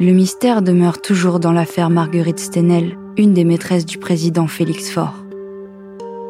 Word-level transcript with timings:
Le 0.00 0.12
mystère 0.12 0.62
demeure 0.62 1.00
toujours 1.02 1.40
dans 1.40 1.50
l'affaire 1.50 1.90
Marguerite 1.90 2.38
Stenel, 2.38 2.96
une 3.16 3.34
des 3.34 3.42
maîtresses 3.42 3.84
du 3.84 3.98
président 3.98 4.46
Félix 4.46 4.90
Faure. 4.90 5.24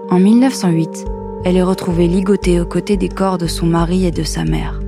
En 0.09 0.19
1908, 0.19 1.05
elle 1.45 1.59
est 1.59 1.63
retrouvée 1.63 2.09
ligotée 2.09 2.61
aux 2.61 2.67
côtés 2.67 2.97
des 2.97 3.11
corps 3.11 3.37
de 3.37 3.47
son 3.47 3.67
mari 3.67 4.07
et 4.07 4.11
de 4.11 4.23
sa 4.23 4.45
mère. 4.45 4.81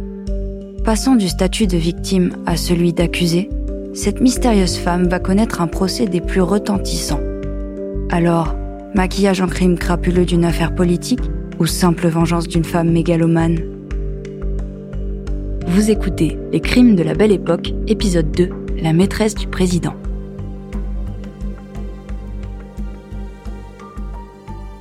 Passant 0.82 1.14
du 1.14 1.28
statut 1.28 1.66
de 1.66 1.76
victime 1.76 2.30
à 2.46 2.56
celui 2.56 2.94
d'accusée, 2.94 3.50
cette 3.92 4.22
mystérieuse 4.22 4.78
femme 4.78 5.08
va 5.08 5.18
connaître 5.18 5.60
un 5.60 5.66
procès 5.66 6.06
des 6.06 6.22
plus 6.22 6.40
retentissants. 6.40 7.20
Alors, 8.10 8.54
maquillage 8.94 9.42
en 9.42 9.46
crime 9.46 9.76
crapuleux 9.76 10.24
d'une 10.24 10.46
affaire 10.46 10.74
politique 10.74 11.30
ou 11.58 11.66
simple 11.66 12.08
vengeance 12.08 12.48
d'une 12.48 12.64
femme 12.64 12.90
mégalomane? 12.90 13.58
Vous 15.66 15.90
écoutez 15.90 16.38
Les 16.50 16.60
crimes 16.60 16.96
de 16.96 17.02
la 17.02 17.14
belle 17.14 17.30
époque, 17.30 17.74
épisode 17.86 18.30
2, 18.32 18.48
La 18.82 18.94
maîtresse 18.94 19.34
du 19.34 19.46
président. 19.46 19.94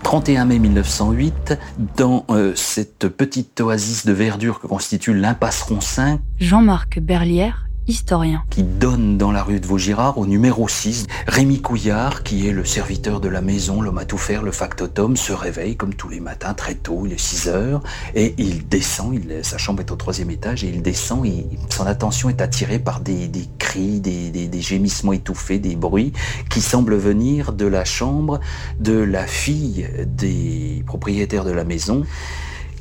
31 0.04 0.46
mai 0.46 0.58
1908, 0.60 1.60
dans 1.98 2.26
euh, 2.30 2.54
cette 2.56 3.10
petite 3.10 3.60
oasis 3.60 4.06
de 4.06 4.14
verdure 4.14 4.62
que 4.62 4.68
constitue 4.68 5.14
l'impasse 5.14 5.62
Roncin, 5.64 6.20
Jean-Marc 6.40 7.00
Berlière 7.00 7.69
Qui 8.52 8.62
donne 8.62 9.18
dans 9.18 9.32
la 9.32 9.42
rue 9.42 9.60
de 9.60 9.66
Vaugirard 9.66 10.20
au 10.20 10.28
numéro 10.28 10.68
6. 10.68 11.08
Rémi 11.26 11.60
Couillard, 11.60 12.22
qui 12.22 12.48
est 12.48 12.52
le 12.52 12.64
serviteur 12.64 13.20
de 13.20 13.28
la 13.28 13.42
maison, 13.42 13.82
l'homme 13.82 13.98
à 13.98 14.06
tout 14.06 14.20
faire, 14.20 14.44
le 14.44 14.52
factotum, 14.52 15.18
se 15.18 15.34
réveille 15.34 15.76
comme 15.76 15.96
tous 15.96 16.08
les 16.08 16.20
matins 16.20 16.54
très 16.54 16.76
tôt, 16.76 17.08
il 17.08 17.14
est 17.14 17.20
6 17.20 17.48
heures, 17.48 17.82
et 18.14 18.36
il 18.38 18.68
descend, 18.68 19.20
sa 19.42 19.58
chambre 19.58 19.80
est 19.80 19.90
au 19.90 19.96
troisième 19.96 20.30
étage, 20.30 20.64
et 20.64 20.68
il 20.68 20.84
descend, 20.84 21.26
et 21.26 21.48
son 21.70 21.88
attention 21.88 22.30
est 22.30 22.42
attirée 22.42 22.78
par 22.78 23.00
des, 23.00 23.28
cris, 23.58 24.00
des 24.00 24.62
gémissements 24.62 25.14
étouffés, 25.14 25.58
des 25.58 25.76
bruits 25.76 26.14
qui 26.52 26.62
semblent 26.62 26.96
venir 26.96 27.54
de 27.54 27.66
la 27.66 27.86
chambre 27.86 28.40
de 28.80 28.94
la 28.94 29.26
fille 29.26 29.90
des 30.06 30.84
propriétaires 30.86 31.44
de 31.44 31.52
la 31.52 31.64
maison 31.64 32.06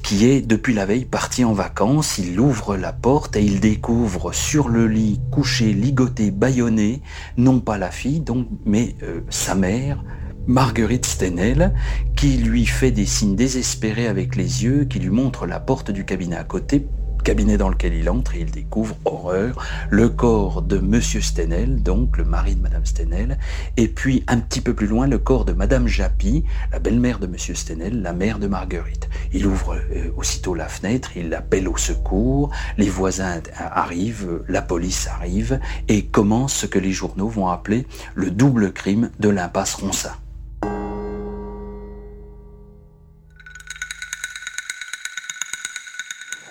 qui 0.02 0.26
est 0.26 0.40
depuis 0.40 0.74
la 0.74 0.86
veille 0.86 1.04
parti 1.04 1.44
en 1.44 1.52
vacances. 1.52 2.18
Il 2.18 2.38
ouvre 2.40 2.76
la 2.76 2.92
porte 2.92 3.36
et 3.36 3.42
il 3.42 3.60
découvre 3.60 4.32
sur 4.32 4.68
le 4.68 4.86
lit, 4.86 5.20
couché, 5.30 5.72
ligoté, 5.72 6.30
bâillonné, 6.30 7.02
non 7.36 7.60
pas 7.60 7.78
la 7.78 7.90
fille, 7.90 8.20
donc, 8.20 8.48
mais 8.64 8.96
euh, 9.02 9.20
sa 9.30 9.54
mère, 9.54 10.02
Marguerite 10.46 11.06
Stenel, 11.06 11.74
qui 12.16 12.38
lui 12.38 12.64
fait 12.64 12.90
des 12.90 13.06
signes 13.06 13.36
désespérés 13.36 14.06
avec 14.06 14.34
les 14.34 14.64
yeux, 14.64 14.84
qui 14.84 14.98
lui 14.98 15.10
montre 15.10 15.46
la 15.46 15.60
porte 15.60 15.90
du 15.90 16.04
cabinet 16.04 16.36
à 16.36 16.44
côté 16.44 16.86
cabinet 17.28 17.58
dans 17.58 17.68
lequel 17.68 17.92
il 17.92 18.08
entre 18.08 18.36
et 18.36 18.40
il 18.40 18.50
découvre, 18.50 18.96
horreur, 19.04 19.62
le 19.90 20.08
corps 20.08 20.62
de 20.62 20.78
Monsieur 20.78 21.20
Stenel, 21.20 21.82
donc 21.82 22.16
le 22.16 22.24
mari 22.24 22.56
de 22.56 22.62
Madame 22.62 22.86
Stenel, 22.86 23.38
et 23.76 23.88
puis 23.88 24.24
un 24.28 24.38
petit 24.38 24.62
peu 24.62 24.72
plus 24.72 24.86
loin 24.86 25.06
le 25.06 25.18
corps 25.18 25.44
de 25.44 25.52
Madame 25.52 25.88
Japy, 25.88 26.44
la 26.72 26.78
belle-mère 26.78 27.18
de 27.18 27.26
Monsieur 27.26 27.54
Stenel, 27.54 28.00
la 28.00 28.14
mère 28.14 28.38
de 28.38 28.46
Marguerite. 28.46 29.07
Il 29.32 29.46
ouvre 29.46 29.76
euh, 29.76 30.10
aussitôt 30.16 30.54
la 30.54 30.68
fenêtre, 30.68 31.12
il 31.16 31.32
appelle 31.34 31.68
au 31.68 31.76
secours, 31.76 32.50
les 32.76 32.88
voisins 32.88 33.40
arrivent, 33.56 34.42
la 34.48 34.62
police 34.62 35.06
arrive 35.08 35.60
et 35.88 36.04
commence 36.06 36.54
ce 36.54 36.66
que 36.66 36.78
les 36.78 36.92
journaux 36.92 37.28
vont 37.28 37.48
appeler 37.48 37.86
le 38.14 38.30
double 38.30 38.72
crime 38.72 39.10
de 39.18 39.28
l'impasse 39.28 39.74
Ronsin. 39.74 40.12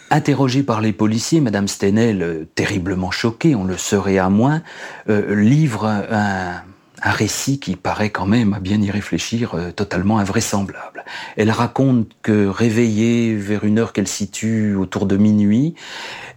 Interrogée 0.09 0.63
par 0.63 0.79
les 0.79 0.93
policiers, 0.93 1.41
Madame 1.41 1.67
Stenel, 1.67 2.21
euh, 2.21 2.45
terriblement 2.55 3.11
choquée, 3.11 3.55
on 3.55 3.65
le 3.65 3.75
serait 3.75 4.17
à 4.17 4.29
moins, 4.29 4.61
euh, 5.09 5.35
livre 5.35 5.85
un, 5.85 6.61
un, 7.01 7.11
récit 7.11 7.59
qui 7.59 7.75
paraît 7.75 8.09
quand 8.09 8.25
même, 8.25 8.53
à 8.53 8.59
bien 8.59 8.81
y 8.81 8.91
réfléchir, 8.91 9.55
euh, 9.55 9.71
totalement 9.71 10.19
invraisemblable. 10.19 11.05
Elle 11.35 11.51
raconte 11.51 12.09
que 12.21 12.47
réveillée 12.47 13.35
vers 13.35 13.63
une 13.63 13.79
heure 13.79 13.93
qu'elle 13.93 14.07
situe 14.07 14.75
autour 14.75 15.05
de 15.05 15.17
minuit, 15.17 15.75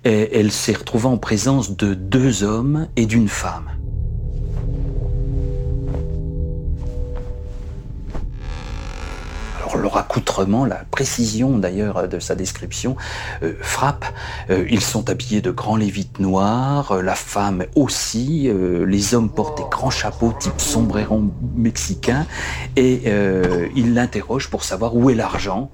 elle 0.05 0.51
s'est 0.51 0.73
retrouvée 0.73 1.09
en 1.09 1.19
présence 1.19 1.77
de 1.77 1.93
deux 1.93 2.43
hommes 2.43 2.89
et 2.97 3.05
d'une 3.05 3.29
femme. 3.29 3.71
Leur 9.81 9.97
accoutrement, 9.97 10.65
la 10.65 10.85
précision 10.91 11.59
d'ailleurs 11.59 12.09
de 12.09 12.19
sa 12.19 12.35
description 12.35 12.97
euh, 13.43 13.55
frappe. 13.61 14.05
Euh, 14.51 14.67
ils 14.71 14.81
sont 14.81 15.11
habillés 15.11 15.41
de 15.41 15.51
grands 15.51 15.77
lévites 15.77 16.21
noirs, 16.21 16.93
euh, 16.93 17.03
la 17.03 17.15
femme 17.15 17.65
aussi, 17.75 18.51
les 18.87 19.15
hommes 19.15 19.31
portent 19.31 19.59
des 19.59 19.69
grands 19.71 19.91
chapeaux 19.91 20.35
type 20.39 20.61
sombrero 20.61 21.23
mexicain 21.55 22.27
et 22.77 23.03
ils 23.75 23.95
l'interrogent 23.95 24.49
pour 24.51 24.65
savoir 24.65 24.95
où 24.95 25.11
est 25.11 25.15
l'argent. 25.15 25.71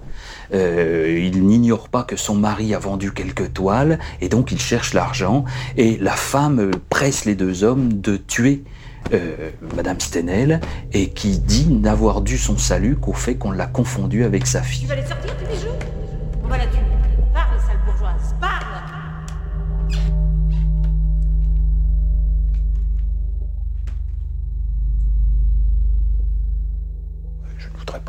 il 0.52 1.46
n'ignore 1.46 1.88
pas 1.88 2.02
que 2.04 2.16
son 2.16 2.34
mari 2.34 2.74
a 2.74 2.78
vendu 2.78 3.12
quelques 3.12 3.52
toiles 3.52 3.98
et 4.20 4.28
donc 4.28 4.52
il 4.52 4.60
cherche 4.60 4.94
l'argent 4.94 5.44
et 5.76 5.96
la 5.98 6.12
femme 6.12 6.70
presse 6.90 7.24
les 7.24 7.34
deux 7.34 7.64
hommes 7.64 7.92
de 8.00 8.16
tuer 8.16 8.64
euh, 9.12 9.50
Madame 9.76 10.00
Stenel, 10.00 10.60
et 10.92 11.10
qui 11.10 11.38
dit 11.38 11.68
n'avoir 11.68 12.20
dû 12.20 12.38
son 12.38 12.56
salut 12.58 12.96
qu'au 12.96 13.12
fait 13.12 13.36
qu'on 13.36 13.50
l'a 13.50 13.66
confondu 13.66 14.24
avec 14.24 14.46
sa 14.46 14.62
fille. 14.62 14.86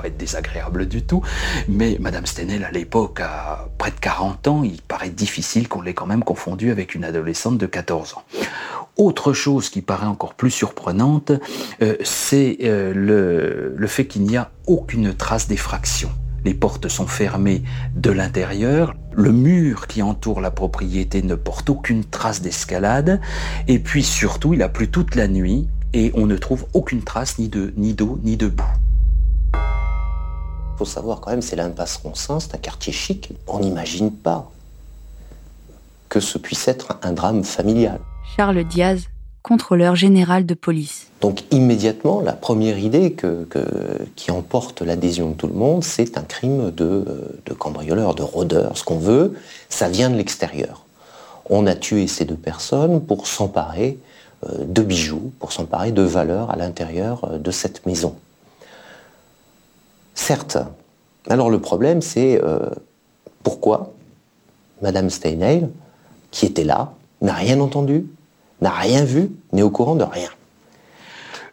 Être 0.06 0.18
désagréable 0.18 0.88
du 0.88 1.04
tout, 1.04 1.22
mais 1.68 1.98
Madame 2.00 2.26
Stenel, 2.26 2.64
à 2.64 2.72
l'époque, 2.72 3.20
à 3.22 3.68
près 3.78 3.92
de 3.92 4.00
40 4.00 4.48
ans, 4.48 4.64
il 4.64 4.82
paraît 4.82 5.10
difficile 5.10 5.68
qu'on 5.68 5.82
l'ait 5.82 5.94
quand 5.94 6.06
même 6.06 6.24
confondu 6.24 6.72
avec 6.72 6.96
une 6.96 7.04
adolescente 7.04 7.58
de 7.58 7.66
14 7.66 8.16
ans. 8.16 8.24
Autre 8.98 9.34
chose 9.34 9.70
qui 9.70 9.82
paraît 9.82 10.08
encore 10.08 10.34
plus 10.34 10.52
surprenante, 10.52 11.32
euh, 11.82 11.96
c'est 12.04 12.58
euh, 12.64 12.94
le, 12.94 13.76
le 13.76 13.88
fait 13.88 14.06
qu'il 14.06 14.24
n'y 14.24 14.38
a 14.38 14.52
aucune 14.66 15.14
trace 15.14 15.48
d'effraction. 15.48 16.10
Les 16.46 16.54
portes 16.54 16.88
sont 16.88 17.08
fermées 17.08 17.64
de 17.96 18.10
l'intérieur, 18.10 18.96
le 19.14 19.32
mur 19.32 19.88
qui 19.88 20.02
entoure 20.02 20.40
la 20.40 20.52
propriété 20.52 21.22
ne 21.22 21.36
porte 21.36 21.70
aucune 21.70 22.06
trace 22.06 22.42
d'escalade, 22.42 23.20
et 23.68 23.80
puis 23.80 24.04
surtout 24.04 24.54
il 24.54 24.62
a 24.64 24.70
plu 24.70 24.88
toute 24.88 25.16
la 25.16 25.28
nuit 25.28 25.68
et 25.94 26.12
on 26.16 26.26
ne 26.26 26.38
trouve 26.38 26.66
aucune 26.74 27.04
trace 27.04 27.38
ni 27.40 27.50
de 27.50 27.74
ni 27.76 27.94
d'eau 27.94 28.20
ni 28.24 28.38
de 28.38 28.48
boue. 28.48 28.64
Faut 30.78 30.86
savoir 30.86 31.22
quand 31.22 31.32
même, 31.32 31.42
c'est 31.42 31.56
l'impasse 31.56 31.98
Roncin, 32.04 32.40
c'est 32.40 32.54
un 32.56 32.60
quartier 32.60 32.94
chic. 32.94 33.34
On 33.48 33.60
n'imagine 33.60 34.12
pas 34.12 34.50
que 36.10 36.20
ce 36.20 36.38
puisse 36.38 36.68
être 36.68 37.00
un 37.02 37.14
drame 37.14 37.44
familial. 37.44 38.00
Charles 38.36 38.64
Diaz, 38.64 39.08
contrôleur 39.42 39.96
général 39.96 40.46
de 40.46 40.54
police. 40.54 41.08
Donc 41.22 41.44
immédiatement, 41.52 42.22
la 42.22 42.34
première 42.34 42.78
idée 42.78 43.14
que, 43.14 43.46
que, 43.46 43.66
qui 44.16 44.30
emporte 44.30 44.82
l'adhésion 44.82 45.30
de 45.30 45.34
tout 45.36 45.48
le 45.48 45.54
monde, 45.54 45.84
c'est 45.84 46.18
un 46.18 46.24
crime 46.24 46.72
de, 46.72 47.06
de 47.46 47.54
cambrioleur, 47.54 48.14
de 48.14 48.24
rôdeur, 48.24 48.78
ce 48.78 48.84
qu'on 48.84 49.00
veut, 49.00 49.34
ça 49.70 49.90
vient 49.90 50.10
de 50.10 50.16
l'extérieur. 50.16 50.86
On 51.50 51.66
a 51.66 51.76
tué 51.76 52.08
ces 52.08 52.26
deux 52.26 52.36
personnes 52.36 53.02
pour 53.02 53.26
s'emparer 53.26 53.98
euh, 54.46 54.66
de 54.66 54.84
bijoux, 54.84 55.32
pour 55.40 55.52
s'emparer 55.52 55.92
de 55.92 56.04
valeurs 56.04 56.52
à 56.52 56.56
l'intérieur 56.56 57.24
euh, 57.24 57.38
de 57.40 57.52
cette 57.52 57.86
maison. 57.86 58.16
Certes, 60.18 60.58
alors 61.30 61.50
le 61.50 61.60
problème 61.60 62.02
c'est 62.02 62.44
euh, 62.44 62.70
pourquoi 63.44 63.94
Madame 64.82 65.10
Steinheil, 65.10 65.68
qui 66.32 66.48
était 66.48 66.64
là, 66.64 66.94
n'a 67.22 67.34
rien 67.34 67.62
entendu, 67.62 68.08
n'a 68.60 68.72
rien 68.72 69.06
vu, 69.06 69.30
n'est 69.54 69.62
au 69.62 69.70
courant 69.70 69.96
de 69.96 70.04
rien. 70.04 70.30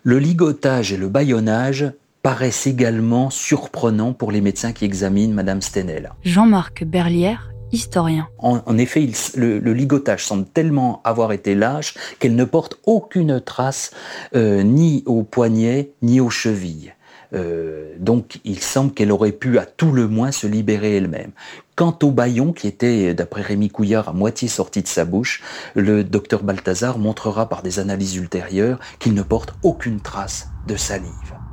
Le 0.03 0.19
ligotage 0.19 0.93
et 0.93 0.97
le 0.97 1.09
bâillonnage 1.09 1.93
paraissent 2.23 2.67
également 2.67 3.29
surprenants 3.31 4.15
pour 4.15 4.33
les 4.33 4.41
médecins 4.41 4.73
qui 4.73 4.87
examinent 4.87 5.35
Madame 5.35 5.61
Stenel. 5.61 6.13
Jean-Marc 6.25 6.85
Berlière, 6.85 7.51
historien. 7.71 8.29
En, 8.39 8.61
en 8.65 8.79
effet, 8.79 9.05
il, 9.05 9.13
le, 9.37 9.59
le, 9.59 9.75
ligotage 9.75 10.25
semble 10.25 10.47
tellement 10.47 11.03
avoir 11.05 11.33
été 11.33 11.55
lâche 11.55 11.95
qu'elle 12.19 12.35
ne 12.35 12.45
porte 12.45 12.79
aucune 12.85 13.41
trace 13.41 13.91
euh, 14.35 14.63
ni 14.63 15.03
au 15.07 15.23
poignet 15.23 15.91
ni 16.01 16.21
aux 16.21 16.31
chevilles. 16.31 16.94
Euh, 17.35 17.95
donc 17.99 18.41
il 18.45 18.61
semble 18.61 18.93
qu'elle 18.93 19.13
aurait 19.13 19.33
pu 19.33 19.59
à 19.59 19.67
tout 19.67 19.93
le 19.93 20.09
moins 20.09 20.33
se 20.33 20.47
libérer 20.47 20.97
elle-même. 20.97 21.33
Quant 21.77 21.99
au 22.03 22.13
baillon, 22.13 22.53
qui 22.53 22.69
était, 22.69 23.15
d'après 23.15 23.43
Rémi 23.43 23.69
Couillard, 23.69 24.09
à 24.09 24.13
moitié 24.13 24.47
sorti 24.47 24.83
de 24.83 24.87
sa 24.87 25.05
bouche, 25.05 25.43
le 25.75 26.05
docteur 26.05 26.45
Balthazar 26.45 26.99
montrera 26.99 27.49
par 27.49 27.63
des 27.63 27.81
analyses 27.81 28.15
ultérieures 28.15 28.79
qu'il 29.01 29.15
ne 29.15 29.23
porte 29.23 29.55
aucune 29.63 30.01
trace 30.01 30.49
de 30.69 30.77
salive. 30.77 31.44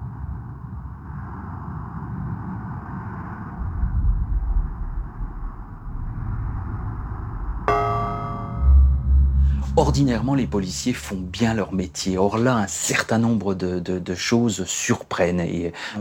Ordinairement, 9.78 10.36
les 10.36 10.48
policiers 10.48 10.92
font 10.92 11.16
bien 11.16 11.54
leur 11.54 11.72
métier. 11.72 12.18
Or 12.18 12.38
là, 12.38 12.56
un 12.56 12.68
certain 12.68 13.18
nombre 13.18 13.56
de, 13.56 14.16
choses 14.16 14.66
surprennent. 14.66 15.42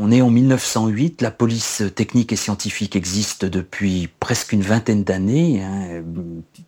On 0.00 0.10
est 0.10 0.20
en 0.20 0.30
1908, 0.30 1.22
la 1.22 1.30
police 1.30 1.84
technique 1.94 2.32
et 2.32 2.36
scientifique 2.36 2.96
existe 2.96 3.44
depuis 3.44 4.08
presque 4.18 4.52
une 4.52 4.62
vingtaine 4.62 5.04
d'années. 5.04 5.62
Hein. 5.62 6.02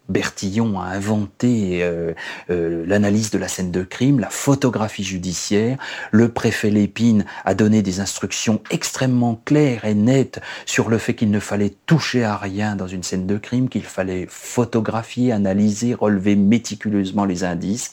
Bertillon 0.09 0.79
a 0.79 0.85
inventé 0.85 1.83
euh, 1.83 2.13
euh, 2.51 2.85
l'analyse 2.87 3.31
de 3.31 3.39
la 3.39 3.49
scène 3.49 3.73
de 3.73 3.83
crime, 3.83 4.21
la 4.21 4.31
photographie 4.31 5.03
judiciaire. 5.03 5.79
Le 6.13 6.29
préfet 6.29 6.71
Lépine 6.71 7.25
a 7.45 7.55
donné 7.55 7.83
des 7.83 7.99
instructions 7.99 8.61
extrêmement 8.71 9.41
claires 9.45 9.85
et 9.85 9.95
nettes 9.95 10.41
sur 10.67 10.89
le 10.89 10.99
fait 10.99 11.15
qu'il 11.15 11.31
ne 11.31 11.41
fallait 11.41 11.75
toucher 11.87 12.23
à 12.23 12.37
rien 12.37 12.77
dans 12.77 12.87
une 12.87 13.03
scène 13.03 13.27
de 13.27 13.39
crime, 13.39 13.69
qu'il 13.69 13.83
fallait 13.83 14.27
photographier, 14.29 15.33
analyser, 15.33 15.95
relever 15.95 16.37
méticuleusement 16.37 16.92
les 17.25 17.45
indices, 17.45 17.93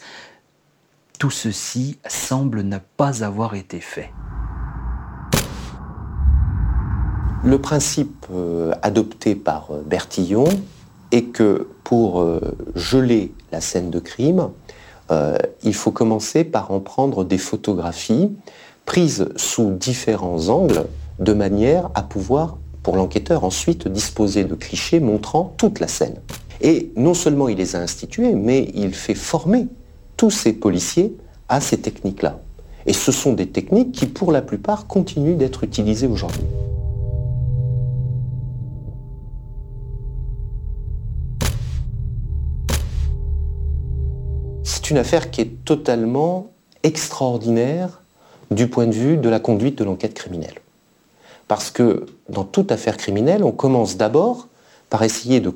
tout 1.20 1.30
ceci 1.30 2.00
semble 2.08 2.62
ne 2.62 2.78
pas 2.98 3.24
avoir 3.24 3.56
été 3.56 3.80
fait. 3.80 4.12
Le 7.44 7.58
principe 7.58 8.26
euh, 8.34 8.74
adopté 8.82 9.36
par 9.36 9.68
euh, 9.72 9.82
Bertillon 9.86 10.46
est 11.12 11.24
que 11.24 11.68
pour 11.84 12.22
euh, 12.22 12.40
geler 12.76 13.34
la 13.52 13.62
scène 13.62 13.90
de 13.90 14.00
crime, 14.00 14.50
il 15.64 15.74
faut 15.74 15.90
commencer 15.90 16.44
par 16.44 16.70
en 16.70 16.80
prendre 16.80 17.24
des 17.24 17.40
photographies 17.40 18.30
prises 18.86 19.28
sous 19.38 19.72
différents 19.72 20.50
angles 20.50 20.86
de 21.18 21.34
manière 21.34 21.90
à 21.96 22.04
pouvoir, 22.04 22.58
pour 22.84 22.96
l'enquêteur, 22.96 23.44
ensuite 23.44 23.88
disposer 23.88 24.44
de 24.44 24.54
clichés 24.54 25.00
montrant 25.00 25.56
toute 25.58 25.80
la 25.80 25.88
scène. 25.88 26.20
Et 26.62 26.92
non 26.96 27.14
seulement 27.14 27.48
il 27.48 27.58
les 27.58 27.76
a 27.76 27.80
institués, 27.80 28.34
mais 28.34 28.70
il 28.74 28.94
fait 28.94 29.16
former 29.16 29.68
tous 30.18 30.32
ces 30.32 30.54
policiers 30.54 31.16
à 31.48 31.62
ces 31.62 31.80
techniques-là. 31.80 32.40
Et 32.86 32.94
ce 32.94 33.12
sont 33.12 33.34
des 33.34 33.48
techniques 33.48 33.92
qui, 33.92 34.08
pour 34.08 34.32
la 34.32 34.42
plupart, 34.42 34.88
continuent 34.88 35.38
d'être 35.38 35.64
utilisées 35.64 36.08
aujourd'hui. 36.08 36.44
C'est 44.64 44.90
une 44.90 44.98
affaire 44.98 45.32
qui 45.32 45.42
est 45.42 45.66
totalement 45.66 46.52
extraordinaire 46.84 48.02
du 48.52 48.68
point 48.68 48.88
de 48.88 48.94
vue 48.94 49.18
de 49.18 49.30
la 49.30 49.40
conduite 49.40 49.78
de 49.78 49.84
l'enquête 49.84 50.14
criminelle. 50.14 50.56
Parce 51.48 51.72
que 51.72 52.06
dans 52.28 52.44
toute 52.44 52.72
affaire 52.72 52.98
criminelle, 52.98 53.44
on 53.44 53.52
commence 53.52 53.98
d'abord 53.98 54.48
par 54.90 55.04
essayer 55.04 55.40
de 55.40 55.54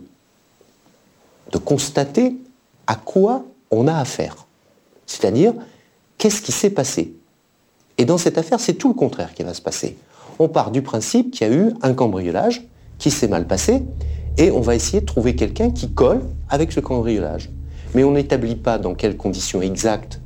de 1.54 1.58
constater 1.60 2.36
à 2.88 2.96
quoi 2.96 3.46
on 3.72 3.88
a 3.88 3.96
affaire. 3.96 4.48
C'est-à-dire, 5.06 5.54
qu'est-ce 6.18 6.42
qui 6.42 6.52
s'est 6.52 6.72
passé? 6.72 7.14
Et 7.98 8.06
dans 8.06 8.18
cette 8.18 8.38
affaire, 8.38 8.60
c'est 8.60 8.74
tout 8.74 8.90
le 8.90 8.96
contraire 8.96 9.34
qui 9.34 9.44
va 9.44 9.54
se 9.54 9.62
passer. 9.62 9.96
On 10.40 10.50
part 10.50 10.72
du 10.72 10.82
principe 10.82 11.32
qu'il 11.32 11.48
y 11.48 11.50
a 11.50 11.54
eu 11.54 11.72
un 11.84 11.94
cambriolage 11.94 12.68
qui 12.98 13.12
s'est 13.12 13.28
mal 13.28 13.46
passé, 13.48 13.84
et 14.38 14.50
on 14.50 14.62
va 14.62 14.74
essayer 14.76 15.02
de 15.02 15.06
trouver 15.06 15.36
quelqu'un 15.36 15.70
qui 15.70 15.92
colle 15.92 16.24
avec 16.50 16.72
ce 16.72 16.80
cambriolage. 16.80 17.52
Mais 17.94 18.04
on 18.04 18.12
n'établit 18.12 18.56
pas 18.56 18.80
dans 18.80 18.96
quelles 18.96 19.16
conditions 19.16 19.62
exactes 19.62 20.20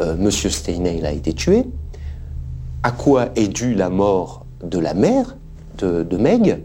euh, 0.00 0.16
M. 0.16 0.30
Steinheil 0.30 1.06
a 1.06 1.12
été 1.12 1.32
tué, 1.32 1.64
à 2.82 2.90
quoi 2.90 3.28
est 3.36 3.46
due 3.46 3.74
la 3.74 3.88
mort 3.88 4.44
de 4.64 4.80
la 4.80 4.94
mère 4.94 5.36
de, 5.78 6.16
Meg, 6.16 6.60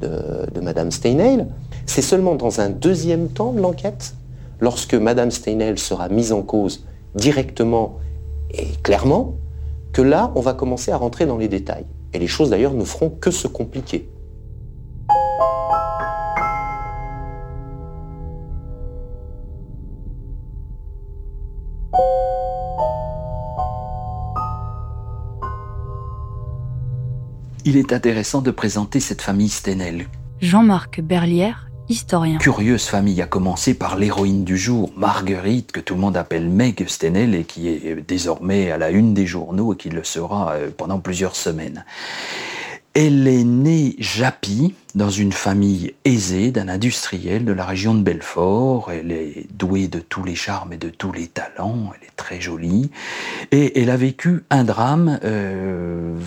de, 0.00 0.46
de 0.54 0.60
Mme 0.60 0.90
Steinheil, 0.90 1.46
c'est 1.86 2.02
seulement 2.02 2.34
dans 2.34 2.60
un 2.60 2.70
deuxième 2.70 3.28
temps 3.28 3.52
de 3.52 3.60
l'enquête, 3.60 4.14
lorsque 4.60 4.94
Madame 4.94 5.30
Steinel 5.30 5.78
sera 5.78 6.08
mise 6.08 6.32
en 6.32 6.42
cause 6.42 6.86
directement 7.14 7.98
et 8.50 8.66
clairement, 8.82 9.36
que 9.92 10.02
là, 10.02 10.32
on 10.34 10.40
va 10.40 10.54
commencer 10.54 10.90
à 10.90 10.96
rentrer 10.96 11.26
dans 11.26 11.38
les 11.38 11.48
détails. 11.48 11.86
Et 12.14 12.18
les 12.18 12.26
choses 12.26 12.50
d'ailleurs 12.50 12.74
ne 12.74 12.84
feront 12.84 13.10
que 13.10 13.30
se 13.30 13.48
compliquer. 13.48 14.08
Il 27.64 27.76
est 27.76 27.92
intéressant 27.92 28.42
de 28.42 28.50
présenter 28.50 28.98
cette 28.98 29.22
famille 29.22 29.48
Stenel. 29.48 30.06
Jean-Marc 30.40 31.00
Berlière 31.00 31.68
Curieuse 32.38 32.86
famille, 32.86 33.20
à 33.20 33.26
commencer 33.26 33.74
par 33.74 33.96
l'héroïne 33.96 34.44
du 34.44 34.56
jour, 34.56 34.90
Marguerite, 34.96 35.72
que 35.72 35.80
tout 35.80 35.94
le 35.94 36.00
monde 36.00 36.16
appelle 36.16 36.48
Meg 36.48 36.86
Stenel 36.88 37.34
et 37.34 37.44
qui 37.44 37.68
est 37.68 37.96
désormais 38.06 38.70
à 38.70 38.78
la 38.78 38.90
une 38.90 39.14
des 39.14 39.26
journaux 39.26 39.74
et 39.74 39.76
qui 39.76 39.90
le 39.90 40.04
sera 40.04 40.52
euh, 40.52 40.70
pendant 40.76 41.00
plusieurs 41.00 41.36
semaines. 41.36 41.84
Elle 42.94 43.26
est 43.26 43.44
née 43.44 43.96
Japy 44.00 44.74
dans 44.94 45.08
une 45.08 45.32
famille 45.32 45.94
aisée 46.04 46.50
d'un 46.50 46.68
industriel 46.68 47.46
de 47.46 47.52
la 47.54 47.64
région 47.64 47.94
de 47.94 48.02
Belfort. 48.02 48.90
Elle 48.92 49.12
est 49.12 49.46
douée 49.54 49.88
de 49.88 49.98
tous 49.98 50.22
les 50.22 50.34
charmes 50.34 50.74
et 50.74 50.76
de 50.76 50.90
tous 50.90 51.10
les 51.10 51.26
talents. 51.26 51.92
Elle 51.94 52.06
est 52.06 52.16
très 52.16 52.38
jolie. 52.38 52.90
Et 53.50 53.80
elle 53.80 53.88
a 53.88 53.96
vécu 53.96 54.44
un 54.50 54.64
drame 54.64 55.18
euh, 55.24 56.18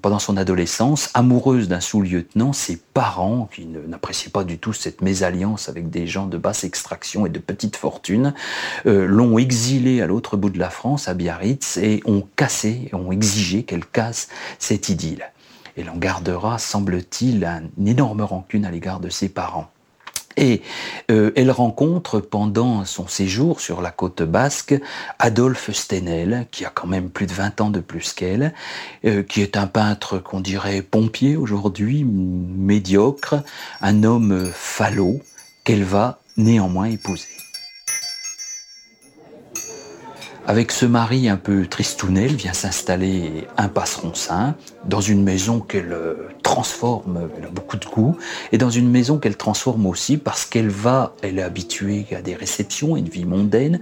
pendant 0.00 0.18
son 0.18 0.38
adolescence, 0.38 1.10
amoureuse 1.12 1.68
d'un 1.68 1.80
sous-lieutenant. 1.80 2.54
Ses 2.54 2.78
parents, 2.94 3.50
qui 3.54 3.66
n'appréciaient 3.66 4.30
pas 4.30 4.44
du 4.44 4.56
tout 4.56 4.72
cette 4.72 5.02
mésalliance 5.02 5.68
avec 5.68 5.90
des 5.90 6.06
gens 6.06 6.26
de 6.26 6.38
basse 6.38 6.64
extraction 6.64 7.26
et 7.26 7.30
de 7.30 7.38
petite 7.38 7.76
fortune, 7.76 8.32
euh, 8.86 9.06
l'ont 9.06 9.36
exilée 9.36 10.00
à 10.00 10.06
l'autre 10.06 10.38
bout 10.38 10.48
de 10.48 10.58
la 10.58 10.70
France, 10.70 11.08
à 11.08 11.14
Biarritz, 11.14 11.76
et 11.76 12.00
ont 12.06 12.26
cassé, 12.36 12.88
ont 12.94 13.12
exigé 13.12 13.64
qu'elle 13.64 13.84
casse 13.84 14.28
cette 14.58 14.88
idylle. 14.88 15.26
Elle 15.80 15.90
en 15.90 15.96
gardera, 15.96 16.58
semble-t-il, 16.58 17.48
une 17.78 17.88
énorme 17.88 18.20
rancune 18.20 18.66
à 18.66 18.70
l'égard 18.70 19.00
de 19.00 19.08
ses 19.08 19.30
parents. 19.30 19.70
Et 20.36 20.62
euh, 21.10 21.32
elle 21.36 21.50
rencontre 21.50 22.20
pendant 22.20 22.84
son 22.84 23.08
séjour 23.08 23.60
sur 23.60 23.80
la 23.82 23.90
côte 23.90 24.22
basque 24.22 24.74
Adolphe 25.18 25.72
Stenel, 25.72 26.46
qui 26.50 26.64
a 26.64 26.70
quand 26.70 26.86
même 26.86 27.10
plus 27.10 27.26
de 27.26 27.32
20 27.32 27.60
ans 27.60 27.70
de 27.70 27.80
plus 27.80 28.12
qu'elle, 28.12 28.54
euh, 29.04 29.22
qui 29.22 29.42
est 29.42 29.56
un 29.56 29.66
peintre 29.66 30.18
qu'on 30.18 30.40
dirait 30.40 30.82
pompier 30.82 31.36
aujourd'hui, 31.36 32.04
médiocre, 32.04 33.36
un 33.80 34.04
homme 34.04 34.50
falot 34.52 35.20
qu'elle 35.64 35.84
va 35.84 36.20
néanmoins 36.36 36.86
épouser. 36.86 37.28
Avec 40.50 40.72
ce 40.72 40.84
mari 40.84 41.28
un 41.28 41.36
peu 41.36 41.64
tristounet, 41.64 42.24
elle 42.24 42.34
vient 42.34 42.52
s'installer 42.52 43.46
un 43.56 43.68
passeron 43.68 44.14
saint 44.14 44.56
dans 44.84 45.00
une 45.00 45.22
maison 45.22 45.60
qu'elle 45.60 45.92
euh, 45.92 46.28
transforme, 46.42 47.30
elle 47.38 47.44
a 47.44 47.50
beaucoup 47.50 47.76
de 47.76 47.86
goût, 47.86 48.16
et 48.50 48.58
dans 48.58 48.68
une 48.68 48.90
maison 48.90 49.18
qu'elle 49.18 49.36
transforme 49.36 49.86
aussi 49.86 50.16
parce 50.16 50.44
qu'elle 50.44 50.68
va, 50.68 51.14
elle 51.22 51.38
est 51.38 51.42
habituée 51.42 52.04
à 52.10 52.20
des 52.20 52.34
réceptions, 52.34 52.96
une 52.96 53.08
vie 53.08 53.26
mondaine, 53.26 53.78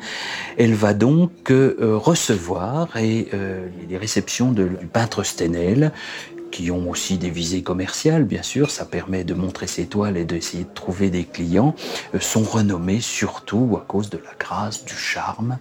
elle 0.59 0.75
va 0.75 0.93
donc 0.93 1.51
euh, 1.51 1.75
recevoir 1.81 2.99
et 2.99 3.29
euh, 3.33 3.67
les 3.89 3.97
réceptions 3.97 4.53
du 4.53 4.67
peintre 4.93 5.23
Stenel 5.23 5.91
qui 6.51 6.71
ont 6.71 6.91
aussi 6.91 7.17
des 7.17 7.31
visées 7.31 7.63
commerciales, 7.63 8.25
bien 8.25 8.43
sûr, 8.43 8.71
ça 8.71 8.85
permet 8.85 9.25
de 9.25 9.33
montrer 9.33 9.69
ses 9.69 9.87
toiles 9.87 10.19
et 10.19 10.27
d'essayer 10.27 10.65
de 10.65 10.75
trouver 10.75 11.09
des 11.09 11.25
clients, 11.25 11.75
sont 12.21 12.43
renommées 12.43 13.01
surtout 13.01 13.79
à 13.81 13.87
cause 13.87 14.11
de 14.11 14.19
la 14.19 14.33
grâce, 14.39 14.85
du 14.85 14.95
charme, 14.95 15.57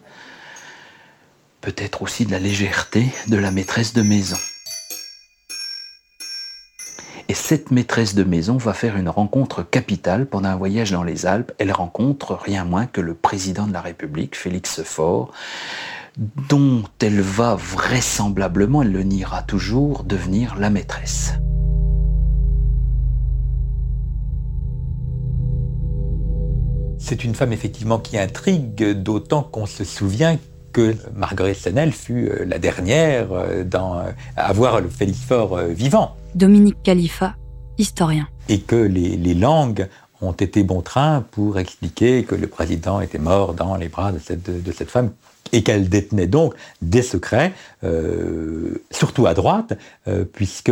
peut-être 1.67 2.01
aussi 2.01 2.25
de 2.25 2.31
la 2.31 2.39
légèreté 2.39 3.07
de 3.27 3.35
la 3.35 3.51
maîtresse 3.51 3.91
de 3.91 4.01
maison. 4.01 4.37
Et 7.27 7.33
cette 7.33 7.71
maîtresse 7.71 8.15
de 8.15 8.23
maison 8.23 8.55
va 8.55 8.73
faire 8.73 8.95
une 8.95 9.09
rencontre 9.09 9.63
capitale 9.63 10.27
pendant 10.27 10.47
un 10.47 10.55
voyage 10.55 10.91
dans 10.91 11.03
les 11.03 11.25
Alpes. 11.25 11.51
Elle 11.57 11.73
rencontre 11.73 12.35
rien 12.35 12.63
moins 12.63 12.85
que 12.85 13.01
le 13.01 13.13
président 13.15 13.67
de 13.67 13.73
la 13.73 13.81
République, 13.81 14.37
Félix 14.37 14.81
Faure, 14.83 15.33
dont 16.47 16.83
elle 17.01 17.19
va 17.19 17.55
vraisemblablement, 17.55 18.81
elle 18.81 18.93
le 18.93 19.03
niera 19.03 19.43
toujours, 19.43 20.05
devenir 20.05 20.55
la 20.55 20.69
maîtresse. 20.69 21.33
C'est 26.97 27.25
une 27.25 27.35
femme 27.35 27.51
effectivement 27.51 27.99
qui 27.99 28.17
intrigue, 28.17 28.93
d'autant 28.93 29.43
qu'on 29.43 29.65
se 29.65 29.83
souvient 29.83 30.37
que 30.77 30.95
Marguerite 31.15 31.57
Senel 31.57 31.91
fut 31.91 32.27
euh, 32.27 32.45
la 32.45 32.59
dernière 32.59 33.31
euh, 33.31 33.63
dans, 33.63 33.97
euh, 33.97 34.11
à 34.35 34.53
voir 34.53 34.79
le 34.79 34.89
Félixfort 34.89 35.57
vivant. 35.69 36.15
Dominique 36.35 36.77
Khalifa, 36.83 37.35
historien. 37.79 38.27
Et 38.47 38.59
que 38.59 38.75
les, 38.75 39.33
langues 39.33 39.87
ont 40.21 40.33
été 40.33 40.61
bon 40.61 40.81
train 40.81 41.25
pour 41.31 41.57
expliquer 41.57 42.23
que 42.25 42.35
le 42.35 42.45
président 42.45 43.01
était 43.01 43.17
mort 43.17 43.55
dans 43.55 43.75
les 43.75 43.89
bras 43.89 44.11
de 44.11 44.19
cette, 44.19 44.63
de, 44.63 44.71
cette 44.71 44.91
femme 44.91 45.13
et 45.51 45.63
qu'elle 45.63 45.89
détenait 45.89 46.27
donc 46.27 46.53
des 46.81 47.01
secrets, 47.01 47.53
surtout 48.91 49.27
à 49.27 49.33
droite, 49.33 49.77
puisque 50.33 50.71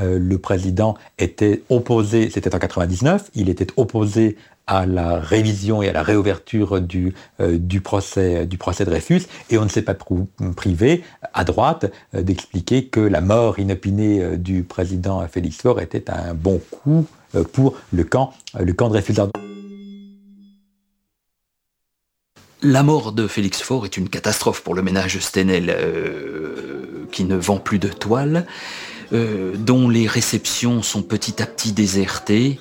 le 0.00 0.36
président 0.36 0.94
était 1.18 1.62
opposé, 1.68 2.30
c'était 2.30 2.54
en 2.54 2.58
99, 2.58 3.30
il 3.34 3.50
était 3.50 3.66
opposé 3.76 4.36
à 4.66 4.86
la 4.86 5.18
révision 5.18 5.82
et 5.82 5.88
à 5.88 5.92
la 5.92 6.02
réouverture 6.02 6.80
du, 6.80 7.14
du, 7.40 7.80
procès, 7.80 8.48
procès 8.58 8.84
Dreyfus, 8.84 9.22
et 9.50 9.58
on 9.58 9.64
ne 9.64 9.68
s'est 9.68 9.82
pas 9.82 9.96
privé, 10.56 11.04
à 11.34 11.44
droite, 11.44 11.92
d'expliquer 12.12 12.86
que 12.86 13.00
la 13.00 13.20
mort 13.20 13.58
inopinée 13.58 14.36
du 14.36 14.62
président 14.62 15.26
Félix 15.28 15.58
Faure 15.58 15.80
était 15.80 16.10
un 16.10 16.34
bon 16.34 16.60
coup 16.70 17.06
pour 17.52 17.76
le 17.92 18.04
camp, 18.04 18.32
le 18.58 18.72
camp. 18.72 18.90
La 22.66 22.82
mort 22.82 23.12
de 23.12 23.26
Félix 23.26 23.60
Faure 23.60 23.84
est 23.84 23.98
une 23.98 24.08
catastrophe 24.08 24.62
pour 24.62 24.74
le 24.74 24.80
ménage 24.80 25.18
Stenel, 25.18 25.66
euh, 25.68 27.06
qui 27.12 27.24
ne 27.24 27.36
vend 27.36 27.58
plus 27.58 27.78
de 27.78 27.88
toiles, 27.88 28.46
euh, 29.12 29.52
dont 29.58 29.86
les 29.90 30.06
réceptions 30.06 30.82
sont 30.82 31.02
petit 31.02 31.42
à 31.42 31.46
petit 31.46 31.72
désertées, 31.72 32.58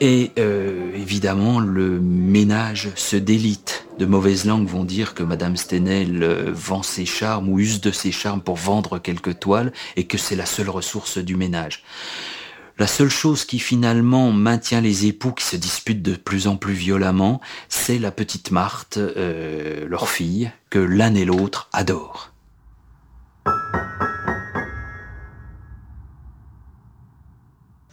et 0.00 0.32
euh, 0.38 0.92
évidemment 0.94 1.60
le 1.60 2.00
ménage 2.00 2.90
se 2.96 3.16
délite. 3.16 3.86
De 3.98 4.06
mauvaises 4.06 4.44
langues 4.44 4.66
vont 4.66 4.84
dire 4.84 5.14
que 5.14 5.22
Madame 5.22 5.56
Stenel 5.56 6.24
vend 6.50 6.82
ses 6.82 7.06
charmes 7.06 7.48
ou 7.48 7.58
use 7.58 7.80
de 7.80 7.90
ses 7.90 8.12
charmes 8.12 8.40
pour 8.40 8.56
vendre 8.56 8.98
quelques 8.98 9.38
toiles, 9.38 9.72
et 9.96 10.04
que 10.04 10.18
c'est 10.18 10.36
la 10.36 10.46
seule 10.46 10.68
ressource 10.68 11.18
du 11.18 11.36
ménage. 11.36 11.82
La 12.76 12.88
seule 12.88 13.08
chose 13.08 13.44
qui 13.44 13.60
finalement 13.60 14.32
maintient 14.32 14.80
les 14.80 15.06
époux 15.06 15.30
qui 15.30 15.44
se 15.44 15.54
disputent 15.54 16.02
de 16.02 16.16
plus 16.16 16.48
en 16.48 16.56
plus 16.56 16.72
violemment, 16.72 17.40
c'est 17.68 18.00
la 18.00 18.10
petite 18.10 18.50
Marthe, 18.50 18.96
euh, 18.96 19.86
leur 19.86 20.08
fille, 20.08 20.50
que 20.70 20.80
l'un 20.80 21.14
et 21.14 21.24
l'autre 21.24 21.68
adorent. 21.72 22.33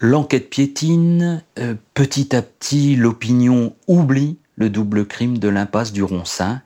L'enquête 0.04 0.50
piétine, 0.50 1.44
euh, 1.60 1.76
petit 1.94 2.36
à 2.36 2.42
petit 2.42 2.96
l'opinion 2.96 3.76
oublie 3.88 4.40
le 4.56 4.72
double 4.72 5.06
crime 5.06 5.38
de 5.38 5.48
l'impasse 5.48 5.94
du 5.94 6.02
Roncin, 6.02 6.64